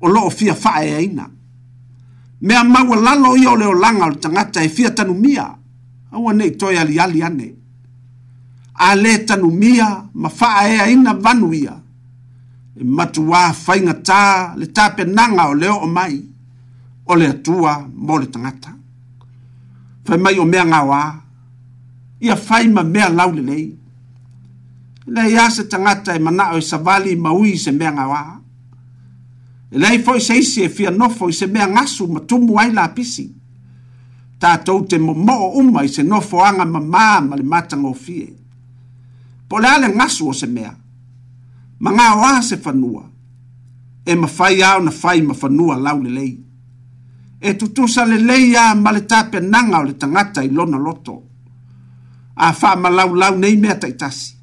o 0.00 0.06
loo 0.08 0.30
fia 0.30 0.54
faaeaina 0.54 1.24
e 1.24 1.37
me 2.40 2.54
a 2.54 2.64
maua 2.64 2.96
lalo 2.96 3.36
ia 3.36 3.50
o 3.50 3.56
leo 3.56 3.72
langa 3.74 4.06
o 4.06 4.14
tangata 4.14 4.62
e 4.64 4.68
fia 4.68 4.90
tanumia. 4.90 5.44
Aua 6.12 6.32
nei 6.32 6.56
toi 6.56 6.76
ali 6.78 6.98
ali 6.98 7.22
ane. 7.22 7.54
A 8.74 8.94
le 8.94 9.18
tanumia 9.18 10.04
ma 10.14 10.28
faa 10.28 10.68
ea 10.68 10.90
ina 10.90 11.14
vanu 11.14 11.52
ia. 11.54 11.74
E 12.78 12.84
matu 12.84 13.26
wā 13.30 13.50
whainga 13.66 13.94
tā 14.06 14.54
le 14.56 14.66
tā 14.70 14.94
penanga 14.94 15.48
o 15.48 15.54
leo 15.54 15.78
o 15.82 15.86
mai. 15.86 16.22
O 17.06 17.14
le 17.16 17.26
atua 17.34 17.84
mō 18.06 18.20
le 18.20 18.26
tangata. 18.26 18.70
Whai 20.06 20.18
mai 20.18 20.38
o 20.38 20.44
mea 20.44 20.64
ngā 20.64 20.80
wā. 20.86 21.02
Ia 22.20 22.36
whai 22.36 22.68
ma 22.68 22.82
mea 22.82 23.08
lau 23.08 23.32
le 23.32 23.42
lei. 23.42 23.66
Le 25.06 25.30
ia 25.30 25.50
se 25.50 25.64
tangata 25.64 26.14
e 26.14 26.18
manao 26.18 26.56
e 26.58 26.62
savali 26.62 27.16
maui 27.16 27.58
se 27.58 27.72
mea 27.72 27.90
ngā 27.90 28.06
wā. 28.12 28.20
Ia 28.22 28.37
E 29.70 29.78
lei 29.78 29.98
foi 30.02 30.18
sei 30.20 30.42
se 30.42 30.64
e 30.64 30.68
fia 30.70 30.90
nofo 30.90 31.28
e 31.28 31.32
se 31.32 31.46
mea 31.46 31.66
ngasu 31.66 32.06
ma 32.08 32.20
tumu 32.20 32.56
ai 32.58 32.72
la 32.72 32.88
pisi. 32.88 33.26
Ta 34.38 34.56
tau 34.62 34.84
te 34.86 34.98
mo 34.98 35.12
uma 35.60 35.82
i 35.82 35.88
se 35.88 36.02
nofo 36.02 36.40
anga 36.42 36.64
ma 36.64 36.80
maa 36.80 37.20
ma 37.20 37.34
le 37.36 37.42
matanga 37.42 37.88
o 37.88 37.92
fie. 37.94 38.34
Po 39.46 39.58
le 39.58 39.66
ale 39.68 39.88
ngasu 39.88 40.28
o 40.28 40.32
se 40.32 40.46
mea. 40.46 40.72
Ma 41.82 41.90
ngā 41.92 42.06
o 42.38 42.42
se 42.42 42.56
fanua. 42.56 43.04
E 44.04 44.14
ma 44.14 44.26
fai 44.26 44.62
au 44.62 44.82
na 44.82 44.90
fai 44.90 45.20
ma 45.22 45.34
fanua 45.34 45.76
lau 45.76 46.00
le 46.02 46.10
lei. 46.10 46.32
E 47.38 47.54
tutusa 47.56 48.04
le 48.06 48.18
lei 48.18 48.56
a 48.56 48.74
ma 48.74 48.90
le 48.90 49.04
tape 49.04 49.40
nanga 49.40 49.78
o 49.78 49.82
le 49.82 49.96
tangata 49.96 50.42
i 50.42 50.48
lona 50.50 50.78
loto. 50.78 51.22
A 52.34 52.52
faa 52.52 52.76
ma 52.76 52.88
lau 52.88 53.14
lau 53.14 53.36
nei 53.36 53.56
mea 53.56 53.76
taitasi. 53.76 54.34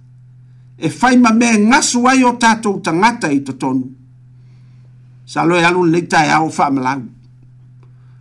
E 0.77 0.89
fai 0.89 1.17
ma 1.17 1.31
mea 1.31 1.57
ngasu 1.57 2.05
ai 2.05 2.21
o 2.23 2.35
tatou 2.37 2.79
tangata 2.79 3.31
i 3.31 3.41
totonu 3.41 4.03
sa 5.25 5.41
loe 5.49 5.61
alu 5.69 5.83
nei 5.91 6.03
tae 6.11 6.29
au 6.37 6.47
wha 6.55 6.65
amalau. 6.65 7.01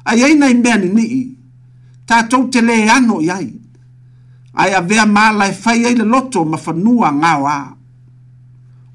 Ai 0.05 0.22
ei 0.22 0.34
nei 0.38 0.55
mea 0.55 0.76
ni 0.78 0.88
nii, 0.88 1.36
tātou 2.09 2.48
te 2.50 2.61
le 2.61 2.76
ano 2.90 3.20
iai, 3.20 3.48
ai 4.52 4.74
a 4.74 4.80
vea 4.80 5.05
mālai 5.07 5.52
fai 5.52 5.84
ei 5.84 5.96
le 5.96 6.05
loto 6.05 6.44
ma 6.44 6.59
whanua 6.64 7.11
ngā 7.12 7.32
wā. 7.44 7.57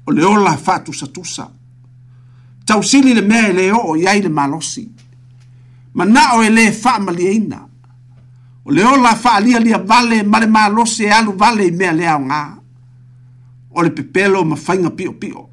O 0.06 0.12
le 0.12 0.24
ola 0.24 0.56
fātu 0.56 0.92
sa 0.94 1.06
tusa. 1.06 1.48
Tau 2.66 2.82
sili 2.82 3.14
le 3.14 3.22
mea 3.22 3.52
le 3.52 3.70
o 3.72 3.96
iai 3.96 4.22
le 4.22 4.28
malosi. 4.28 4.88
Ma 5.94 6.04
na 6.04 6.34
o 6.36 6.42
e 6.42 6.50
le 6.50 6.70
wha 6.82 6.94
amali 6.96 7.26
eina. 7.26 7.66
O 8.64 8.70
le 8.70 8.84
ola 8.84 9.14
wha 9.22 9.34
alia 9.36 9.58
lia 9.58 9.78
vale 9.78 10.22
ma 10.22 10.38
le 10.40 10.46
malosi 10.46 11.04
e 11.04 11.10
alu 11.10 11.34
vale 11.36 11.64
i 11.66 11.70
mea 11.70 11.92
leo 11.92 12.18
ngā. 12.18 12.42
O 13.72 13.82
le 13.82 13.90
pepelo 13.90 14.44
ma 14.44 14.56
whainga 14.56 14.90
pio 14.90 15.12
pio. 15.12 15.46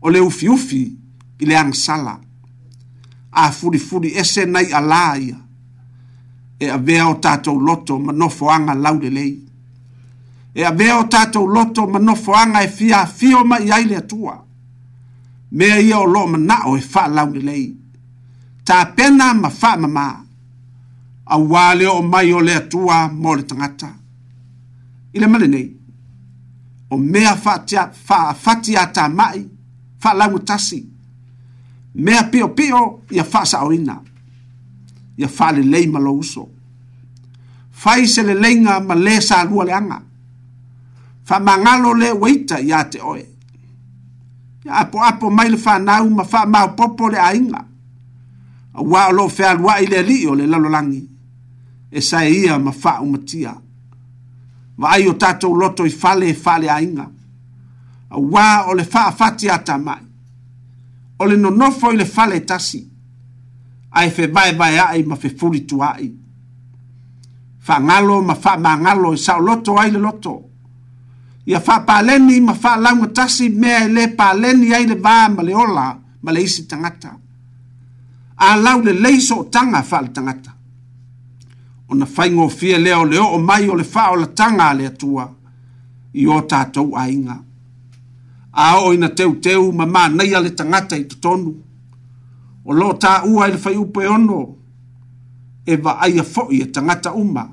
O 0.00 0.08
le 0.10 0.18
ufi 0.20 0.46
ufi, 0.48 0.48
ufi 0.48 1.03
i 1.38 1.46
le 1.46 1.56
agasala 1.56 2.18
a 3.30 3.50
furifuri 3.50 4.12
ese 4.16 4.44
nai 4.46 4.70
alā 4.72 5.00
ia 5.18 5.38
e 6.58 6.70
avea 6.70 7.08
o 7.08 7.14
tatou 7.18 7.60
loto 7.60 7.98
ma 7.98 8.12
nofoaga 8.12 8.74
laulelei 8.74 9.32
e 10.54 10.64
avea 10.64 10.98
o 10.98 11.04
tatou 11.04 11.46
loto 11.46 11.86
ma 11.86 11.98
nofoaga 11.98 12.60
e 12.62 12.68
fiafio 12.68 13.44
mai 13.44 13.70
ai 13.70 13.84
le 13.84 13.96
atua 13.96 14.44
mea 15.50 15.80
ia 15.80 15.98
o 16.00 16.04
loo 16.06 16.26
manaʻo 16.26 16.78
e 16.78 16.80
faalaulelei 16.80 17.66
tapena 18.64 19.34
ma 19.34 19.48
faamamā 19.50 20.06
auā 21.26 21.74
le 21.74 21.86
oo 21.86 22.02
mai 22.02 22.32
o 22.32 22.40
le 22.40 22.54
atua 22.54 23.08
mo 23.08 23.34
le 23.34 23.42
tagata 23.42 23.90
i 25.12 25.18
le 25.20 25.26
malenei 25.26 25.68
o 26.90 26.96
mea 26.96 27.34
faafati 27.36 28.76
a 28.76 28.84
tamaʻi 28.92 29.46
faalaugatasi 30.00 30.80
fa 30.86 30.93
mea 31.94 32.22
pio 32.30 32.48
pio 32.54 33.00
ia 33.10 33.24
fasa 33.24 33.62
oina 33.62 34.00
ia 35.16 35.28
fale 35.28 35.62
lei 35.62 35.86
malo 35.86 36.14
uso 36.14 36.48
fai 37.70 38.06
se 38.06 38.22
le 38.22 38.34
lenga 38.34 38.80
ma 38.80 38.94
le 38.94 39.20
sa 39.20 39.44
rua 39.44 39.64
le 39.64 39.72
anga 39.72 40.02
fa 41.24 41.38
mangalo 41.40 41.94
le 41.94 42.10
weita 42.12 42.58
ia 42.60 42.84
te 42.84 43.00
oe 43.00 43.26
ia 44.64 44.72
apo 44.74 45.00
apo 45.04 45.30
mai 45.30 45.48
le 45.50 45.56
fanau 45.56 46.08
ma 46.10 46.24
fa 46.24 46.46
mau 46.46 46.74
popo 46.76 47.08
le 47.08 47.18
ainga 47.20 47.64
a 48.76 48.82
wa 48.82 49.10
lo 49.12 49.28
fe 49.28 49.44
alwa 49.44 49.78
ile 49.80 50.02
li 50.02 50.26
o 50.26 50.34
le 50.34 50.46
lalo 50.46 50.68
langi 50.68 51.08
e 51.90 52.00
sa 52.00 52.24
ia 52.28 52.58
ma 52.58 52.72
fa 52.72 53.00
umatia 53.00 53.54
ma 54.76 54.88
ai 54.88 55.06
o 55.08 55.14
tato 55.14 55.54
loto 55.54 55.84
i 55.86 55.90
fale 55.90 56.26
e 56.28 56.34
fale 56.34 56.68
ainga 56.70 57.06
a 58.08 58.18
wa 58.18 58.66
o 58.66 58.74
le 58.74 58.84
fa 58.84 59.12
fatia 59.12 59.58
tamai 59.58 60.03
o 61.16 61.26
le 61.26 61.36
nonofo 61.36 61.92
i 61.92 61.96
le 61.96 62.04
fale 62.06 62.44
tasi 62.44 62.82
ae 63.96 64.10
febaebae 64.10 64.78
aʻi 64.82 65.04
ma 65.06 65.14
fefulituaʻi 65.16 66.08
faagalo 67.62 68.18
ma 68.26 68.34
faamagalo 68.34 69.12
e 69.14 69.20
saʻoloto 69.22 69.76
ai 69.78 69.92
le 69.94 69.98
loto 70.02 70.34
ia 71.46 71.60
faapaleni 71.60 72.40
ma 72.40 72.54
faalauga 72.54 73.08
tasi 73.14 73.48
mea 73.50 73.84
e 73.84 73.88
lē 73.92 74.08
paleni 74.16 74.74
ai 74.74 74.86
le 74.90 74.96
vā 74.98 75.28
ma 75.36 75.42
le 75.46 75.54
ola 75.54 75.86
ma 76.22 76.30
le 76.32 76.40
isi 76.42 76.66
tagata 76.66 77.14
alau 78.50 78.80
lelei 78.82 79.20
so 79.20 79.38
otaga 79.46 79.82
faale 79.86 80.10
tagata 80.10 80.50
ona 81.94 82.06
faigofie 82.06 82.78
lea 82.78 82.98
o 82.98 83.04
le 83.06 83.18
oo 83.22 83.38
mai 83.38 83.68
o 83.70 83.74
le 83.78 83.84
faaolataga 83.84 84.68
a 84.70 84.74
le 84.74 84.86
atua 84.90 85.30
i 86.14 86.26
o 86.26 86.42
tatou 86.42 86.96
aiga 86.98 87.43
a 88.56 88.78
o 88.80 88.92
ina 88.94 89.08
teu 89.18 89.32
teu 89.44 89.62
ma 89.78 89.84
ma 89.94 90.02
nei 90.16 90.30
ale 90.38 90.50
tangata 90.58 90.96
i 90.96 91.04
tonu 91.22 91.52
o 92.68 92.72
lo 92.78 92.86
ta 93.02 93.12
u 93.28 93.40
ai 93.42 93.50
le 93.52 93.58
fai 93.58 93.76
upe 93.82 94.00
ono 94.06 94.40
e 95.70 95.76
va 95.84 95.92
ai 96.04 96.16
a 96.18 96.22
fo 96.32 96.42
i 96.50 96.58
a 96.62 96.64
e 96.66 96.70
tangata 96.74 97.10
uma 97.22 97.44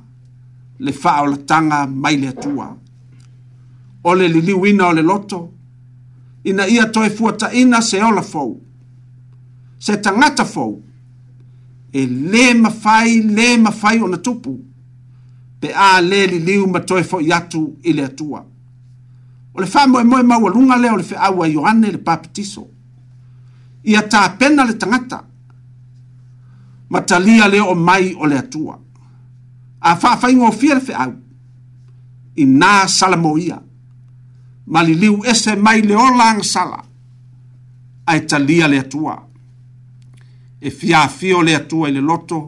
le 0.84 0.92
fa 1.02 1.22
o 1.22 1.26
la 1.32 1.38
tanga 1.50 1.86
mai 1.88 2.16
le 2.22 2.28
atua 2.28 2.68
o 4.08 4.14
le 4.18 4.28
li 4.28 4.54
wina 4.64 4.86
o 4.88 4.92
le 4.98 5.02
loto 5.02 5.40
ina 6.44 6.64
ia 6.68 6.86
toi 6.94 7.10
fuata 7.10 7.52
ina 7.62 7.82
se 7.82 7.98
ola 8.04 8.22
fau 8.22 8.50
se 9.86 9.98
tangata 10.00 10.46
fau 10.46 10.72
e 11.92 12.02
le 12.06 12.54
mafai 12.64 13.10
le 13.36 13.48
mafai 13.66 13.98
ona 14.06 14.18
tupu 14.26 14.52
pe 15.60 15.68
a 15.74 15.90
le 16.10 16.20
li 16.32 16.40
liu 16.48 16.64
ma 16.74 16.80
toi 16.80 17.04
fo 17.10 17.18
i 17.22 17.32
atu 17.38 17.64
i 17.84 17.92
le 17.98 18.04
atua 18.06 18.42
o 19.54 19.62
le 19.62 19.68
faa 19.68 19.88
moe 19.88 20.04
moe 20.04 20.24
maua 20.24 20.50
lunga 20.52 20.78
leo 20.78 20.98
le 20.98 21.04
faa 21.04 21.22
awa 21.28 21.48
Yohane 21.48 21.92
le 21.92 21.98
papitiso. 21.98 22.68
Ia 23.84 24.02
taa 24.08 24.30
pena 24.30 24.66
le 24.66 24.74
tangata, 24.74 25.24
matalia 26.90 27.48
leo 27.48 27.72
o 27.72 27.76
mai 27.76 28.16
o 28.20 28.26
le 28.28 28.38
atua. 28.38 28.80
A 29.82 29.96
faa 29.96 30.18
faa 30.18 30.32
ingo 30.32 30.52
fia 30.52 30.76
le 30.76 30.82
faa 30.82 31.12
i 32.36 32.46
nā 32.46 32.88
salamo 32.88 33.38
ia, 33.38 33.60
ma 34.68 34.84
li 34.84 34.94
liu 34.96 35.20
ese 35.26 35.56
mai 35.56 35.82
le 35.82 35.96
olang 35.96 36.42
sala, 36.44 36.80
a 38.06 38.20
talia 38.20 38.68
le 38.68 38.80
atua. 38.80 39.28
E 40.62 40.70
fia 40.72 41.08
fio 41.08 41.42
le 41.42 41.56
atua 41.56 41.90
i 41.90 41.92
le 41.92 42.00
loto, 42.02 42.40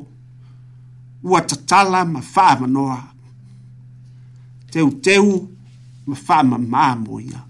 ua 1.24 1.41
tatala 1.41 2.06
ma 2.06 2.22
faa 2.22 2.60
manoa. 2.60 2.99
Teu 4.72 4.89
teu, 4.91 5.30
teu, 5.30 5.53
ma 6.06 6.16
fama 6.16 6.58
ma 6.58 6.95
mo 6.95 7.20
ia. 7.20 7.41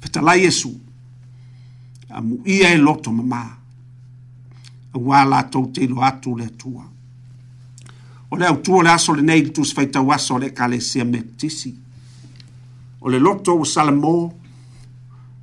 Fetala 0.00 0.34
Yesu, 0.36 0.72
a 2.10 2.20
mu 2.26 2.40
ia 2.46 2.70
e 2.72 2.78
loto 2.78 3.10
ma 3.12 3.22
ma, 3.22 3.42
a 4.94 4.98
wala 4.98 5.42
tau 5.52 5.68
te 5.72 5.80
ilo 5.84 6.00
atu 6.02 6.30
le 6.38 6.48
tua. 6.56 6.84
O 8.30 8.36
le 8.36 8.46
autua 8.46 8.82
le 8.82 8.90
aso 8.90 9.12
le 9.14 9.22
nei 9.22 9.42
li 9.44 9.50
tus 9.52 9.72
faita 9.72 10.00
waso 10.02 10.36
le 10.38 10.52
ka 10.52 10.66
le 10.68 10.80
sia 10.80 11.04
me 11.04 11.20
tisi. 11.36 11.70
O 13.00 13.08
le 13.08 13.18
loto 13.20 13.52
o 13.58 13.64
salamo, 13.64 14.16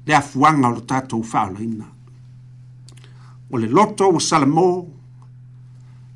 le 0.05 0.13
afuanga 0.15 0.67
o 0.69 0.77
lo 0.77 0.81
tatou 0.83 1.23
fao 1.23 1.51
la 1.53 1.59
ina. 1.61 1.89
O 3.49 3.57
le 3.57 3.67
loto 3.69 4.05
o 4.09 4.19
salamo, 4.19 4.87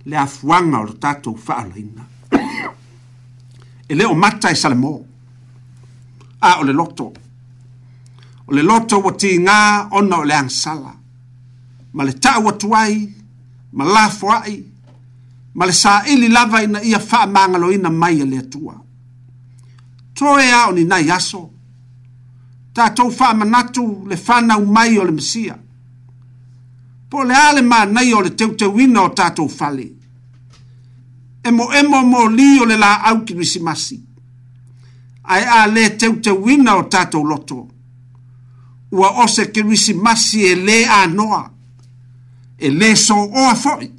le 0.05 0.15
afuanga 0.17 0.79
o 0.81 0.89
lo 0.89 0.93
tatou 0.97 1.35
fao 1.37 1.67
la 1.67 1.75
ina. 1.77 2.07
e 3.91 3.95
lē 3.97 4.05
o 4.05 4.13
mata 4.23 4.49
e 4.51 4.53
salemō 4.55 4.93
a 6.45 6.57
o 6.59 6.63
le 6.63 6.73
loto 6.73 7.05
o 8.47 8.53
le 8.53 8.61
loto 8.61 8.97
ua 9.03 9.11
tigā 9.17 9.87
ona 9.91 10.17
o 10.19 10.23
le 10.23 10.33
agasala 10.35 10.93
ma 11.93 12.03
le 12.03 12.11
taʻu 12.13 12.49
atu 12.53 12.73
ai 12.75 12.95
ma 13.73 13.83
lafoaʻi 13.85 14.57
ma 15.57 15.65
le 15.65 15.71
saʻili 15.73 16.27
lava 16.29 16.61
ina 16.63 16.79
ia 16.83 16.99
faamagaloina 16.99 17.89
mai 18.01 18.21
e 18.21 18.25
le 18.25 18.37
atua 18.45 18.75
toe 20.17 20.51
a 20.59 20.67
o 20.69 20.71
ninai 20.71 21.09
aso 21.17 21.43
tatou 22.75 23.09
faamanatu 23.17 23.83
le 24.09 24.15
fanau 24.17 24.61
mai 24.75 24.97
o 24.99 25.03
le 25.09 25.17
masia 25.17 25.55
po 27.09 27.17
o 27.25 27.25
le 27.25 27.33
ā 27.33 27.47
le 27.55 27.61
manaia 27.65 28.17
o 28.21 28.21
le 28.21 28.31
teuteuina 28.37 29.01
o 29.01 29.09
tatou 29.09 29.49
fale 29.49 29.98
e 31.43 31.51
mo 31.51 31.71
emo 31.71 32.01
mo 32.03 32.27
li 32.29 32.59
o 32.59 32.65
le 32.65 32.77
la 32.77 33.01
au 33.03 33.23
kirisimasi. 33.23 34.03
Ai 35.23 35.43
a 35.43 35.67
le 35.67 35.89
teu 35.97 36.19
te 36.21 36.29
wina 36.31 36.75
o 36.77 36.83
tatou 36.87 37.23
loto. 37.23 37.67
Ua 38.91 39.21
ose 39.23 39.51
kirisimasi 39.51 40.43
e 40.45 40.55
le 40.55 40.85
a 40.85 41.05
noa. 41.05 41.49
E 42.57 42.69
le 42.69 42.95
so 42.95 43.15
o 43.15 43.47
a 43.49 43.55
foi. 43.55 43.91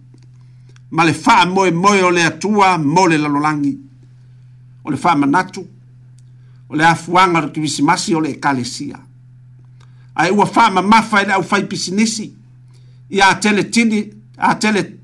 Ma 0.91 1.05
le 1.05 1.15
faa 1.15 1.47
moe 1.47 1.71
moe 1.71 2.03
o 2.03 2.11
le 2.11 2.25
atua 2.25 2.77
mo 2.79 3.07
le 3.07 3.17
lalolangi. 3.17 3.77
O 4.85 4.91
le 4.91 4.97
faa 4.97 5.15
manatu. 5.17 5.67
O 6.69 6.75
le 6.77 6.85
afuanga 6.85 7.45
o 7.45 7.49
kirisimasi 7.51 8.15
o 8.15 8.21
le 8.21 8.31
ekalesia. 8.37 9.01
Ai 10.15 10.31
ua 10.31 10.47
faa 10.47 10.71
mamafa 10.71 11.23
e 11.23 11.27
le 11.27 11.33
au 11.33 11.43
fai 11.45 11.65
pisinisi. 11.67 12.37
Ia 13.11 13.29
a 13.29 13.35
tele 13.37 13.71
tini, 13.71 14.05
a 14.37 14.55
tele 14.57 14.83
tini 14.85 15.00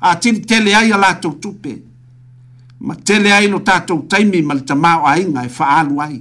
a 0.00 0.14
tim 0.20 0.40
tele 0.44 0.74
ai 0.74 0.90
a 0.92 0.98
lātou 0.98 1.38
tupe. 1.40 1.74
Ma 2.80 2.94
tele 2.96 3.32
ai 3.32 3.46
lo 3.48 3.60
tātou 3.64 4.04
taimi 4.08 4.42
ma 4.44 4.54
le 4.54 4.60
tamau 4.68 5.06
a 5.06 5.16
inga 5.18 5.44
e 5.46 5.50
whaalu 5.50 6.00
ai. 6.02 6.18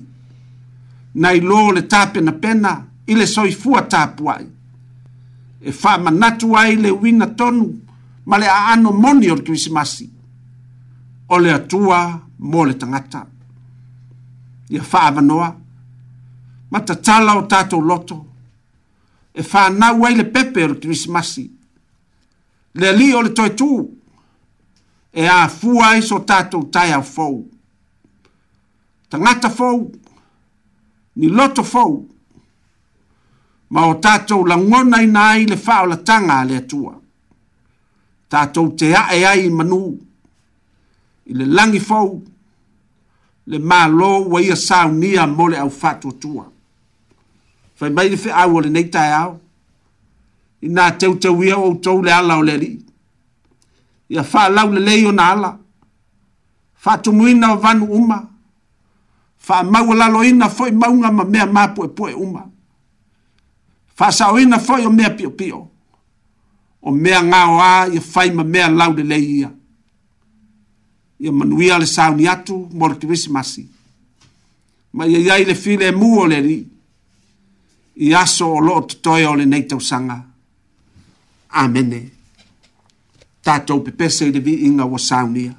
Nai 1.15 1.39
lō 1.43 1.61
le 1.75 1.81
tāpe 1.87 2.21
na 2.23 2.31
pena, 2.39 2.71
i 3.07 3.15
le 3.15 3.27
soi 3.27 3.51
fua 3.51 3.83
tāpu 3.91 4.29
ai. 4.31 4.45
E 5.59 5.71
wha 5.73 5.97
manatu 5.99 6.55
ai 6.55 6.75
le 6.79 6.89
wina 6.93 7.27
tonu, 7.35 7.67
ma 8.25 8.37
le 8.39 8.47
a 8.49 8.71
ano 8.73 8.91
moni 8.91 9.29
o 9.31 9.35
le 9.35 9.41
kirisimasi. 9.43 10.09
O 11.27 11.37
le 11.39 11.51
atua 11.53 11.99
mō 12.39 12.65
le 12.69 12.75
tangata. 12.79 13.25
Ia 14.71 14.81
wha 14.81 15.01
avanoa, 15.09 15.51
ma 16.71 16.79
tatala 16.81 17.35
o 17.37 17.45
tātou 17.47 17.81
loto. 17.83 18.21
E 19.35 19.41
wha 19.51 19.67
nau 19.69 20.05
ai 20.07 20.15
le 20.15 20.23
pepe 20.25 20.63
o 20.63 20.67
le 20.71 20.79
kirisimasi 20.79 21.49
le 22.75 22.91
li 22.91 23.13
o 23.13 23.21
le 23.21 23.29
toe 23.33 23.49
tū. 23.49 23.71
E 25.13 25.27
a 25.27 25.47
fua 25.49 25.95
e 25.97 26.01
so 26.03 26.19
tātou 26.27 26.65
tai 26.71 26.91
a 26.91 27.01
fau. 27.01 27.45
Tangata 29.09 29.49
fau, 29.49 29.79
ni 31.15 31.29
loto 31.29 31.63
fau. 31.63 31.93
Ma 33.69 33.85
o 33.87 33.95
tātou 34.03 34.43
la 34.45 34.57
ngona 34.59 34.99
ina 35.03 35.27
ai 35.35 35.45
le 35.47 35.55
whao 35.55 35.85
la 35.85 35.97
tanga 35.97 36.43
le 36.45 36.57
atua. 36.59 36.99
Tātou 38.29 38.73
te 38.75 38.91
a 38.95 39.05
e 39.15 39.23
ai 39.25 39.49
manu. 39.49 39.95
I 41.27 41.33
le 41.39 41.45
langi 41.47 41.79
fau, 41.79 42.11
le 43.47 43.59
mā 43.59 43.85
lō 43.89 44.11
wa 44.33 44.41
ia 44.43 44.55
saunia 44.55 45.25
mole 45.27 45.57
au 45.57 45.69
fatu 45.69 46.11
atua. 46.11 46.43
Fai 47.75 47.89
mai 47.89 48.09
le 48.11 48.19
whi 48.19 48.31
awo 48.31 48.59
le 48.61 48.69
neitai 48.69 49.09
au 49.23 49.39
ina 50.65 50.91
teu 50.91 51.15
teu 51.15 51.41
ia 51.43 51.55
o 51.57 51.75
tau 51.75 52.01
le 52.01 52.11
ala 52.13 52.37
o 52.37 52.41
le 52.47 52.55
li. 52.63 52.69
Ia 54.09 54.23
faa 54.31 54.47
lau 54.55 54.67
le 54.73 54.79
leio 54.87 55.11
na 55.17 55.23
ala. 55.33 55.51
Faa 56.83 56.97
tumuina 57.03 57.45
o 57.53 57.57
vanu 57.63 57.85
uma. 57.99 58.17
Faa 59.45 59.63
maua 59.71 59.95
lalo 60.01 60.19
ina 60.29 60.47
foi 60.57 60.71
maunga 60.81 61.09
ma 61.17 61.23
mea 61.33 61.45
mapu 61.55 61.79
e 61.85 61.87
poe 61.97 62.13
uma. 62.25 62.41
Faa 63.97 64.11
sao 64.17 64.39
ina 64.43 64.57
foi 64.59 64.81
o 64.85 64.91
mea 64.97 65.09
pio 65.17 65.29
pio. 65.39 65.59
O 66.87 66.91
mea 66.91 67.19
ngao 67.29 67.53
a 67.61 67.71
ia 67.93 68.01
fai 68.13 68.29
ma 68.37 68.43
mea 68.43 68.69
lau 68.79 68.91
le 68.97 69.03
leia. 69.11 69.21
ia. 69.39 69.49
Ia 71.19 71.31
manuia 71.31 71.77
le 71.79 71.85
sauni 71.85 72.27
atu 72.27 72.67
mora 72.79 72.95
kivisi 72.95 73.29
masi. 73.31 73.63
Ma 74.93 75.05
ia 75.07 75.19
iai 75.19 75.43
le 75.45 75.55
file 75.55 75.87
e 75.87 75.91
muo 75.91 76.25
le 76.27 76.41
li. 76.41 76.67
Ia 78.07 78.25
so 78.25 78.47
o 78.55 78.59
loo 78.59 78.81
tutoe 78.81 79.25
o 79.25 79.35
le 79.35 79.45
neitau 79.45 79.79
sanga. 79.79 80.13
Ia 80.15 80.34
Amene. 81.55 82.01
Tātou 83.45 83.79
pepese 83.85 84.27
i 84.27 84.33
le 84.35 84.41
vi 84.43 84.55
inga 84.69 84.83
wa 84.91 84.99
saunia. 84.99 85.53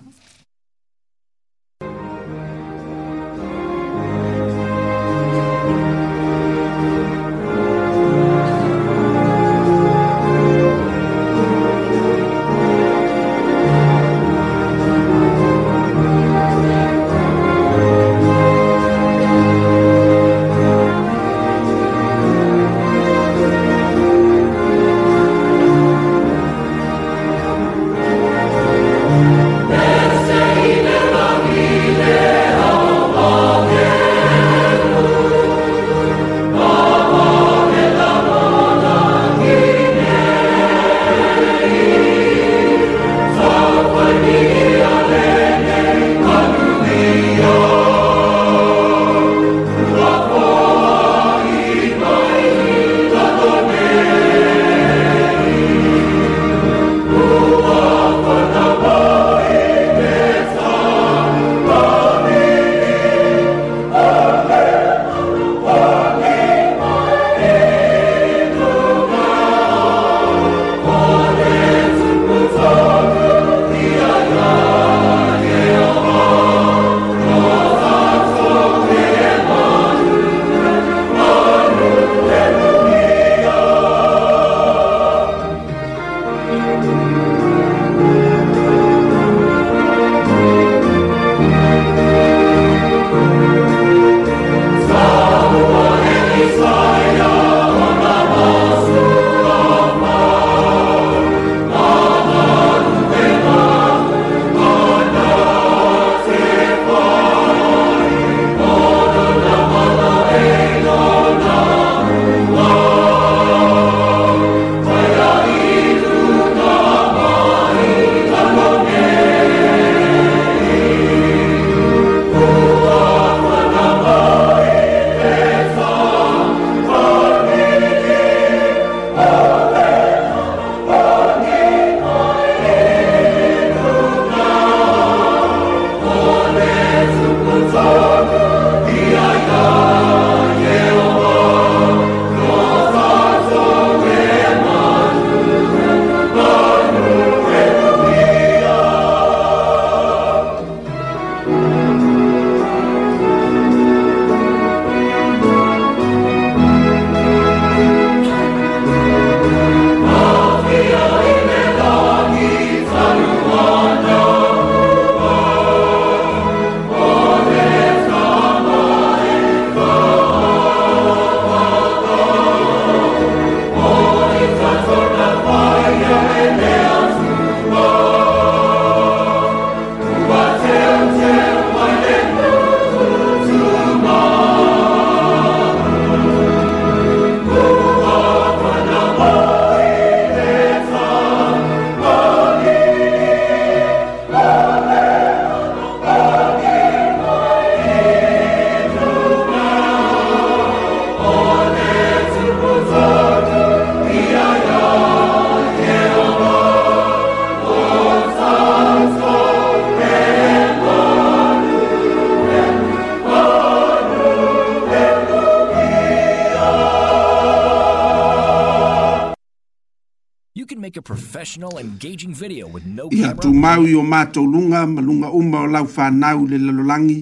professional, 221.46 221.78
engaging 221.78 222.34
video 222.34 222.66
with 222.66 222.84
no 222.84 223.08
camera. 223.08 223.26
Ia 223.30 223.34
tumau 223.38 223.84
i 223.86 223.94
o 223.94 224.02
mātou 224.02 224.46
lunga, 224.50 224.82
ma 224.90 225.00
lunga 225.00 225.30
uma 225.32 225.60
o 225.62 225.66
lau 225.70 225.86
whanau 225.86 226.44
le 226.50 226.58
lalolangi, 226.58 227.20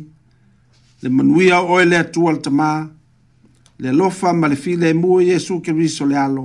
le 1.02 1.10
manuia 1.12 1.60
o 1.60 1.74
oe 1.76 1.84
le 1.84 1.96
atua 2.00 2.32
le 2.32 2.38
tamā, 2.40 2.68
le 3.78 3.88
alofa 3.92 4.32
ma 4.32 4.48
le 4.48 4.56
file 4.56 4.88
e 4.90 4.94
mua 4.96 5.22
Iesu 5.22 5.58
Keriso 5.62 6.06
le 6.08 6.16
alo, 6.16 6.44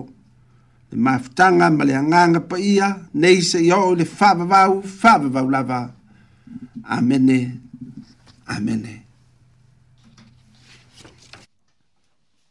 le 0.92 0.98
mafutanga 1.00 1.70
ma 1.72 1.86
le 1.88 1.96
anganga 1.96 2.42
pa 2.44 2.58
ia, 2.60 2.90
nei 3.16 3.40
se 3.42 3.60
ia 3.64 3.78
o 3.80 3.94
le 3.96 4.04
whavavau, 4.04 4.82
whavavau 4.84 5.50
lava. 5.50 5.84
Amene, 6.84 7.62
amene. 8.48 8.96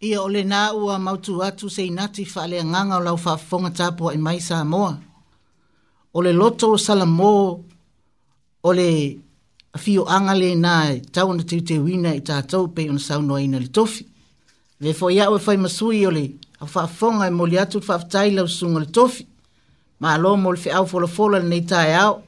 ia 0.01 0.23
o 0.23 0.29
lenā 0.31 0.71
ua 0.79 0.95
mautu 1.03 1.41
atu 1.43 1.67
seinati 1.69 2.23
faaleagaga 2.25 3.01
o 3.01 3.03
lau 3.03 3.17
faafofoga 3.19 3.71
tapua 3.75 4.13
i 4.15 4.19
mai 4.23 4.39
sa 4.39 4.61
moa 4.63 4.93
ole 6.19 6.33
le 6.33 6.37
loto 6.39 6.71
o 6.73 6.77
salamō 6.79 7.37
o 8.67 8.73
le 8.75 8.89
afioaga 9.73 10.35
lenā 10.35 10.73
e 10.93 10.97
tau 11.15 11.31
ona 11.31 11.45
teuteuina 11.47 12.11
i 12.15 12.21
tatou 12.27 12.65
pei 12.75 12.89
ona 12.91 12.99
saunoaina 12.99 13.61
le 13.63 13.69
tofi 13.71 14.03
le 14.83 14.95
foi 14.99 15.15
iā 15.15 15.29
masui 15.63 16.01
ole 16.11 16.25
o 16.61 16.65
le 16.67 16.89
fonga 16.91 17.29
e 17.29 17.31
moli 17.31 17.59
atu 17.59 17.79
faafetai 17.81 18.33
lausuga 18.35 18.81
le 18.81 18.87
tofi 18.87 19.29
malo 20.01 20.37
mo 20.37 20.51
le 20.53 20.59
feʻau 20.59 20.89
folafola 20.91 21.39
lenei 21.39 21.63
taeao 21.71 22.23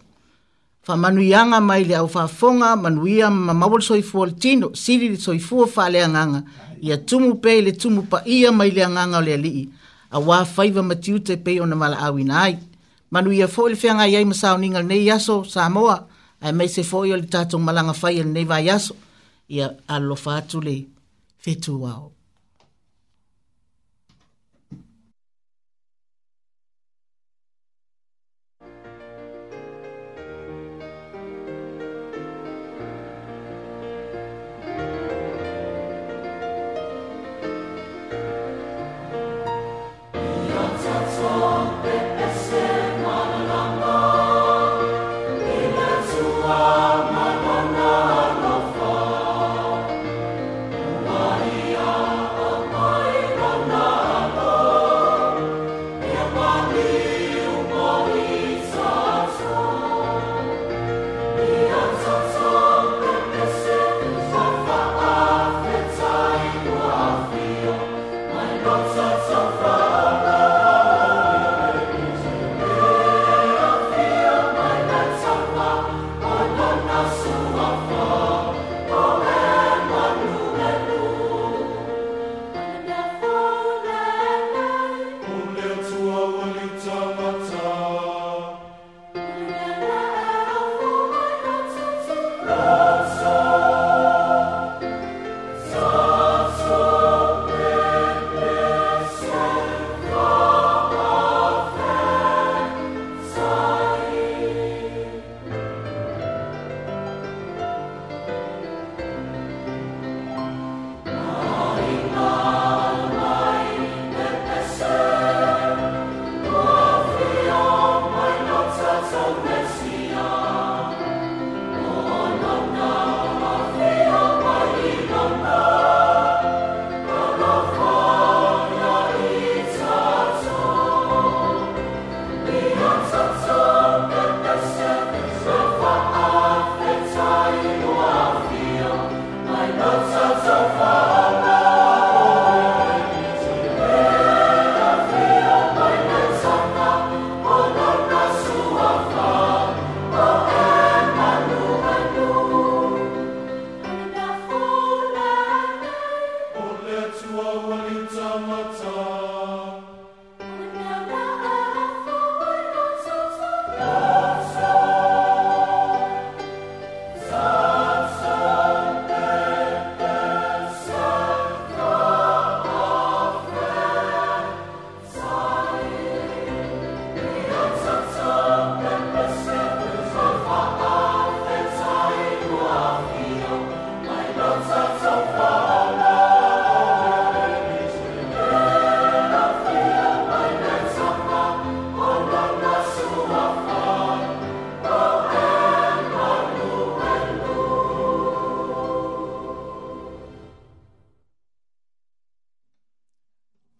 faamanuiaga 0.86 1.60
mai 1.60 1.82
le 1.84 1.96
aufaafofoga 1.96 2.76
manuia 2.76 3.28
ma 3.30 3.52
mamau 3.52 3.78
le 3.78 3.82
soifua 3.84 4.26
le 4.26 4.32
tino 4.32 4.70
siri 4.72 5.08
le 5.08 5.16
soifua 5.16 5.66
anganga. 5.66 6.44
ia 6.80 6.96
tumu 6.96 7.40
pe 7.40 7.60
le 7.60 7.72
tumu 7.72 8.02
paia 8.02 8.52
mai 8.52 8.70
le 8.70 8.84
agaga 8.84 9.18
o 9.18 9.20
le 9.20 9.34
alii 9.34 9.68
auā 10.12 10.44
faiva 10.46 10.82
matiute 10.82 11.36
pei 11.42 11.58
ona 11.60 11.74
malaauina 11.76 12.42
ai 12.42 12.58
manu 13.10 13.34
ia 13.34 13.48
foi 13.50 13.70
le 13.74 13.76
fianga 13.82 14.04
iai 14.12 14.24
ma 14.24 14.34
sauniga 14.42 14.80
lenei 14.80 15.10
aso 15.16 15.36
samoa 15.54 15.98
Ai 16.42 16.52
mai 16.58 16.68
se 16.74 16.80
foi 16.90 17.08
o 17.12 17.16
le 17.20 17.26
tatou 17.32 17.60
malaga 17.60 17.92
fai 18.00 18.14
e 18.18 18.22
lenei 18.26 18.46
vaiaso 18.52 18.92
ia 19.56 19.66
alolofa 19.92 20.34
le 20.64 20.74
fetuao 21.42 21.80
wow. 22.02 22.19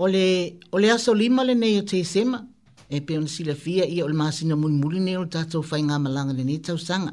o 0.02 0.08
le, 0.08 0.58
o 0.70 0.78
le 0.78 0.90
aso 0.90 1.12
lima 1.14 1.44
le 1.44 1.54
nei 1.54 1.76
o 1.78 1.82
te 1.84 1.98
sema, 2.14 2.38
e 2.94 2.98
pe 3.06 3.18
on 3.20 3.26
sila 3.34 3.52
fia 3.64 3.84
i 3.84 3.98
o 4.02 4.06
le 4.08 4.14
masina 4.22 4.56
muli 4.56 4.72
muli 4.80 5.00
nei 5.06 5.18
o 5.22 5.26
tatou 5.32 5.60
fai 5.68 5.82
ngā 5.84 5.96
malanga 6.04 6.32
le 6.38 6.44
nei 6.48 6.56
tau 6.66 6.78
sanga. 6.88 7.12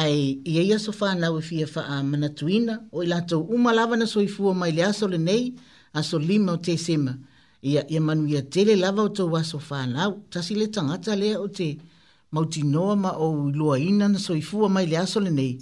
Ai, 0.00 0.40
i 0.48 0.54
e 0.56 0.62
aso 0.74 0.90
whanau 0.98 1.34
e 1.36 1.42
fia 1.48 1.66
wha 1.74 1.82
a 1.98 2.00
manatuina, 2.12 2.74
o 2.96 3.02
i 3.04 3.10
lato 3.12 3.36
umalawa 3.56 3.94
na 4.00 4.06
soifua 4.08 4.52
mai 4.60 4.72
le 4.76 4.82
aso 4.90 5.04
le 5.12 5.18
nei, 5.28 5.44
aso 5.98 6.16
lima 6.30 6.52
o 6.54 6.56
te 6.64 6.74
sema, 6.86 7.12
ia, 7.70 7.82
ia 7.92 8.00
manu 8.00 8.24
ia 8.32 8.40
tele 8.52 8.72
lava 8.82 9.02
o 9.04 9.10
tau 9.16 9.36
aso 9.36 9.58
whanau, 9.68 10.12
tasi 10.32 10.52
le 10.60 10.66
tangata 10.74 11.12
lea 11.22 11.36
o 11.44 11.48
te 11.56 11.68
mauti 12.32 12.62
noa 12.72 12.96
ma 13.02 13.10
o 13.20 13.28
lua 13.58 13.76
ina 13.78 14.08
na 14.08 14.18
soifua 14.18 14.68
mai 14.74 14.86
le 14.90 14.96
aso 14.96 15.20
le 15.20 15.30
nei, 15.30 15.54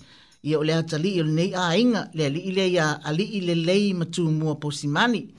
ia 0.47 0.59
o 0.63 0.63
le 0.63 0.75
atali 0.79 1.11
i 1.19 1.21
o 1.23 1.27
le 1.27 1.35
nei 1.41 1.53
a 1.59 1.75
inga, 1.77 2.03
le 2.17 2.23
ali 2.31 2.41
i 2.49 2.53
le 2.57 2.67
ia 2.77 2.89
ali 3.09 3.25
i 3.41 3.43
le 3.49 3.55
lei 3.69 3.91
matu 3.99 4.23
mua 4.41 4.55
posimani, 4.63 5.23
ia, 5.25 5.34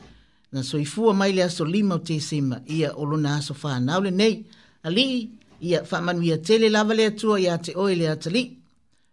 na 0.55 0.63
soifua 0.63 1.11
mai 1.13 1.33
le 1.35 1.43
aso 1.43 1.65
lima 1.67 1.95
o 1.95 1.99
tesima 1.99 2.61
ia 2.67 2.93
o 2.95 3.05
lona 3.05 3.35
aso 3.35 3.53
nei 3.79 4.01
lenei 4.01 4.45
alii 4.83 5.29
ia 5.61 5.83
faamanuia 5.83 6.37
tele 6.37 6.69
lava 6.69 6.93
le 6.93 7.05
atua 7.05 7.39
iā 7.39 7.57
te 7.61 7.73
oe 7.75 7.95
le 7.95 8.07
atalii 8.09 8.57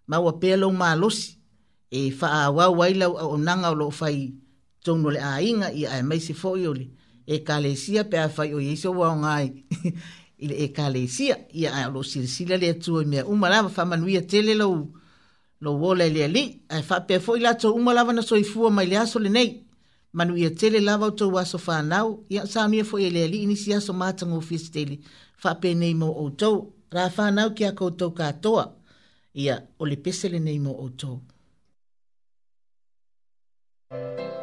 maua 0.07 0.32
pea 0.38 0.57
lou 0.57 0.72
malosi 0.72 1.38
e 1.90 2.11
faaauau 2.11 2.78
wailau 2.78 3.12
lau 3.12 3.18
aʻonaga 3.34 3.72
o 3.72 3.74
loo 3.74 3.90
fai 3.90 4.32
tonu 4.84 5.11
le 5.11 5.18
aiga 5.18 5.72
ia 5.72 5.90
ae 5.90 6.03
maise 6.03 6.32
foʻi 6.32 6.66
ole 6.70 6.90
ekalesia 7.26 8.05
pe 8.05 8.18
a 8.18 8.28
fai 8.28 8.49
e 8.51 8.55
o 8.55 8.61
iai 8.61 8.76
se 8.76 8.88
uaoga 8.88 9.34
ai 9.34 9.49
i 10.38 10.47
le 10.47 10.62
ekalesia 10.64 11.36
ia 11.53 11.74
ae 11.74 11.88
o 11.90 11.90
loo 11.90 12.07
le 12.61 12.68
atua 12.70 13.03
i 13.03 13.07
mea 13.07 13.26
uma 13.26 13.49
lava 13.49 13.68
faamanuia 13.68 14.22
tele 14.22 14.55
lou 14.55 14.95
lou 15.61 15.82
ola 15.84 16.07
e 16.07 16.11
le 16.11 16.24
alii 16.24 16.62
ae 16.68 16.82
faapea 16.82 17.18
foʻi 17.18 17.40
latou 17.40 17.74
uma 17.74 17.93
lava 17.93 18.12
na 18.12 18.22
soifua 18.22 18.70
mai 18.70 18.86
le 18.86 18.99
aso 18.99 19.18
lenei 19.18 19.61
manu 20.12 20.36
ia 20.36 20.50
tele 20.54 20.80
lava 20.80 21.06
o 21.06 21.10
tau 21.12 21.32
aso 21.40 21.58
whanau, 21.66 22.24
ia 22.28 22.44
saamia 22.46 22.84
fo 22.84 22.98
e 23.00 23.08
lea 23.10 23.26
li 23.28 23.42
inisi 23.42 23.72
aso 23.72 23.92
mātango 23.94 24.36
ofis 24.38 24.68
tele, 24.70 25.00
whape 25.42 25.72
nei 25.74 25.94
mo 25.94 26.12
o 26.22 26.28
tau, 26.30 26.58
rā 26.92 27.08
whanau 27.16 27.54
ki 27.56 27.64
a 27.70 27.72
koutou 27.76 28.12
katoa, 28.16 28.66
ia 29.32 29.60
ole 29.80 29.96
pesele 30.04 30.38
nei 30.40 30.58
mo 30.60 30.76
o 30.84 30.88
tau. 30.90 31.20
Thank 33.92 34.20
you. 34.36 34.41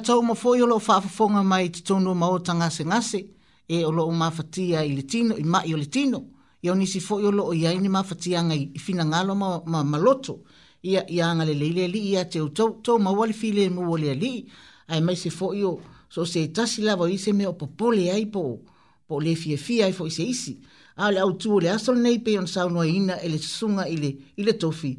tau 0.00 0.22
ma 0.22 0.34
fōi 0.34 0.62
olo 0.62 0.76
whaafafonga 0.78 1.42
mai 1.44 1.68
te 1.70 1.80
tono 1.82 2.14
ma 2.14 2.26
o 2.30 2.38
ta 2.38 2.52
ngase 2.54 2.84
ngase, 2.84 3.18
e 3.68 3.84
olo 3.84 4.04
o 4.06 4.10
mawhatia 4.10 4.84
i 4.84 4.94
le 4.96 5.02
tino, 5.02 5.36
i 5.36 5.42
mai 5.44 5.72
o 5.74 5.76
le 5.76 5.86
tino, 5.86 6.20
i 6.62 6.68
au 6.68 6.76
fōi 6.76 7.24
olo 7.26 7.44
o 7.46 7.52
iai 7.54 7.78
ni 7.78 7.88
mawhatia 7.88 8.42
ngai 8.42 8.70
i 8.74 8.78
fina 8.78 9.04
ngalo 9.04 9.34
ma, 9.34 9.82
maloto, 9.84 10.42
ia 10.82 11.04
ia 11.10 11.34
nga 11.34 11.44
le 11.44 11.54
leile 11.54 11.88
li 11.88 11.98
ia 12.12 12.24
te 12.24 12.40
utou, 12.40 12.80
tau 12.82 12.98
ma 12.98 13.10
wali 13.10 13.32
file 13.32 13.68
mo 13.70 13.90
wali 13.90 14.10
ali, 14.10 14.48
ai 14.88 15.00
mai 15.00 15.16
se 15.16 15.30
fōi 15.30 15.64
o, 15.64 15.78
so 16.08 16.24
se 16.24 16.46
tasi 16.52 16.82
lava 16.82 17.08
i 17.10 17.18
se 17.18 17.32
me 17.32 17.46
o 17.46 17.52
popole 17.52 18.10
ai 18.10 18.26
po, 18.26 18.60
po 19.06 19.20
le 19.20 19.34
fie 19.34 19.56
fia 19.56 19.86
i 19.88 19.92
fōi 19.92 20.10
se 20.10 20.22
isi, 20.22 20.58
a 20.96 21.10
le 21.10 21.20
au 21.20 21.32
tuu 21.34 21.60
le 21.60 21.70
asol 21.70 21.98
nei 21.98 22.18
pe 22.20 22.38
on 22.38 22.46
saunua 22.46 22.86
ina 22.86 23.18
ele 23.22 23.38
sunga 23.38 23.86
ile, 23.88 24.16
ile 24.36 24.52
tofi, 24.54 24.88
ili 24.90 24.98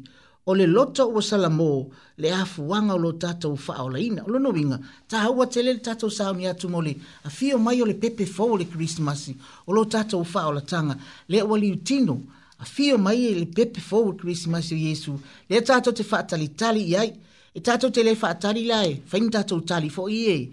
o 0.50 0.54
le 0.54 0.66
loto 0.66 1.06
ua 1.08 1.22
salamō 1.22 1.88
le 2.18 2.32
afuaga 2.32 2.94
o 2.94 2.98
lo 2.98 3.12
tatou 3.12 3.56
faaolaina 3.66 4.24
o 4.26 4.30
lona 4.32 4.48
uiga 4.50 4.78
tāua 5.08 5.46
te 5.46 5.62
le 5.62 5.72
le 5.76 5.80
tatou 5.84 6.10
saoni 6.10 6.46
atu 6.50 6.68
mo 6.68 6.80
le 6.82 6.96
afio 7.24 7.58
mai 7.58 7.78
o 7.82 7.86
le 7.86 7.94
pepe 7.94 8.26
fou 8.26 8.54
o 8.54 8.56
le 8.58 8.66
krismasi 8.66 9.36
o 9.66 9.72
lo 9.72 9.84
tatou 9.84 10.24
faaolataga 10.26 10.96
lea 11.30 11.44
ua 11.46 11.58
liutino 11.58 12.16
afio 12.58 12.98
mai 12.98 13.26
e 13.30 13.34
le 13.38 13.46
pepe 13.46 13.80
fou 13.80 14.10
o 14.10 14.12
krismasi 14.18 14.74
o 14.74 14.78
iesu 14.78 15.14
lea 15.48 15.62
tatou 15.62 15.92
te 15.94 16.02
faatalitali 16.02 16.82
i 16.90 16.96
ai 16.98 17.12
e 17.54 17.60
tatou 17.62 17.90
te 17.94 18.02
lē 18.02 18.16
faatali 18.18 18.66
la 18.66 18.82
e 18.90 18.98
faina 19.06 19.30
tatou 19.38 19.62
tali 19.62 19.88
foʻi 19.88 20.18
e 20.34 20.50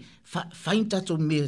faina 0.62 0.86
tatou 0.94 1.18
me 1.18 1.42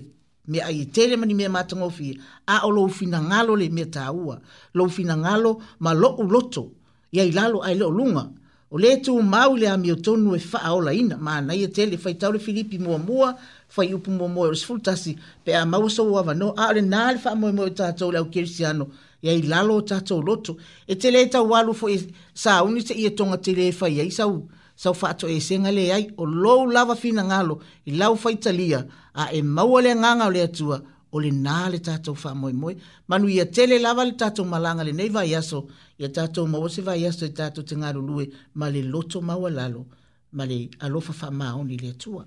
me 0.51 0.59
ai 0.59 0.82
e 0.82 0.84
tele 0.90 1.14
mani 1.16 1.34
me 1.38 1.46
matango 1.48 1.90
fi 1.90 2.18
a 2.51 2.66
o 2.66 2.70
lo 2.70 2.88
fina 2.88 3.20
ngalo 3.22 3.55
le 3.57 3.68
me 3.70 3.86
taua 3.86 4.40
lo 4.74 4.88
fina 4.88 5.14
ngalo 5.16 5.59
ma 5.78 5.94
lo 5.94 6.16
loto 6.34 6.66
ia 7.12 7.22
i 7.24 7.30
lalo 7.30 7.62
ai 7.62 7.78
lo 7.78 7.88
lunga 7.90 8.26
O 8.72 8.78
le 8.78 8.98
tu 9.02 9.10
mau 9.20 9.56
le 9.56 9.66
ami 9.66 9.90
o 9.90 9.96
tonu 9.96 10.36
e 10.36 10.38
faa 10.38 10.70
ola 10.72 10.92
ina. 10.94 11.16
Ma 11.18 11.40
na 11.40 11.54
ia 11.54 11.64
e 11.66 11.70
tele 11.70 11.96
fai 11.98 12.14
taule 12.14 12.38
Filipi 12.38 12.78
mua 12.78 12.98
mua. 12.98 13.34
Fai 13.68 13.92
upu 13.94 14.10
mua 14.12 14.28
mua. 14.28 14.46
E 14.46 14.50
Rus 14.50 14.62
fultasi. 14.64 15.16
Pe 15.44 15.52
a 15.54 15.64
mau 15.66 15.88
sa 15.90 16.02
uava 16.02 16.34
no. 16.34 16.54
A 16.56 16.68
ole 16.70 16.80
nale 16.82 17.18
faa 17.18 17.34
mua 17.34 17.52
mua 17.52 17.70
tatou 17.70 18.12
le 18.12 18.18
au 18.18 18.26
kirisiano. 18.30 18.86
Ia 19.22 19.32
i 19.34 19.42
lalo 19.42 19.74
o 19.76 19.82
tatou 19.82 20.22
loto. 20.22 20.56
E 20.86 20.94
tele 20.94 21.22
e 21.22 21.26
tau 21.26 21.50
walu 21.50 21.74
fo 21.74 21.88
e 21.90 21.98
sa 22.34 22.62
uni 22.62 22.80
se 22.86 22.94
ia 22.94 23.08
e 23.08 23.10
tonga 23.10 23.38
tele 23.38 23.68
e 23.68 23.72
fai. 23.72 23.92
Ia 23.98 24.26
u. 24.28 24.46
Sau 24.76 24.94
faa 24.94 25.12
to 25.18 25.26
e 25.28 25.40
senga 25.40 25.72
le 25.72 25.90
ai. 25.92 26.06
O 26.16 26.24
lou 26.24 26.64
lava 26.70 26.94
fina 26.94 27.24
ngalo. 27.24 27.58
I 27.86 27.96
lau 27.98 28.14
fai 28.16 28.36
talia. 28.36 28.86
A 29.14 29.34
e 29.34 29.42
mau 29.42 29.76
ale 29.78 29.94
nganga 29.98 30.26
o 30.26 30.30
le 30.30 30.42
atua 30.42 30.82
o 31.12 31.20
le 31.22 31.30
nā 31.46 31.68
le 31.72 31.78
tātou 31.88 32.16
whamoemoe. 32.24 32.76
Manu 33.12 33.28
ia 33.36 33.46
tele 33.58 33.78
lava 33.80 34.04
le 34.08 34.14
tātou 34.22 34.46
malanga 34.50 34.86
le 34.88 34.94
nei 35.00 35.11
vai 35.16 35.34
aso, 35.40 35.62
ia 35.98 36.08
tātou 36.20 36.46
mawa 36.52 36.70
se 36.76 36.82
vai 36.86 37.04
aso 37.08 37.26
e 37.28 37.32
tātou 37.40 37.66
te 37.70 37.78
ngaru 37.80 38.04
lue, 38.11 38.26
ma 38.54 38.70
le 38.76 38.82
loto 38.92 39.20
maua 39.32 39.50
lalo, 39.56 39.86
ma 40.32 40.44
le 40.52 40.58
alofa 40.86 41.12
whamaoni 41.22 41.82
le 41.84 41.94
atua. 41.96 42.26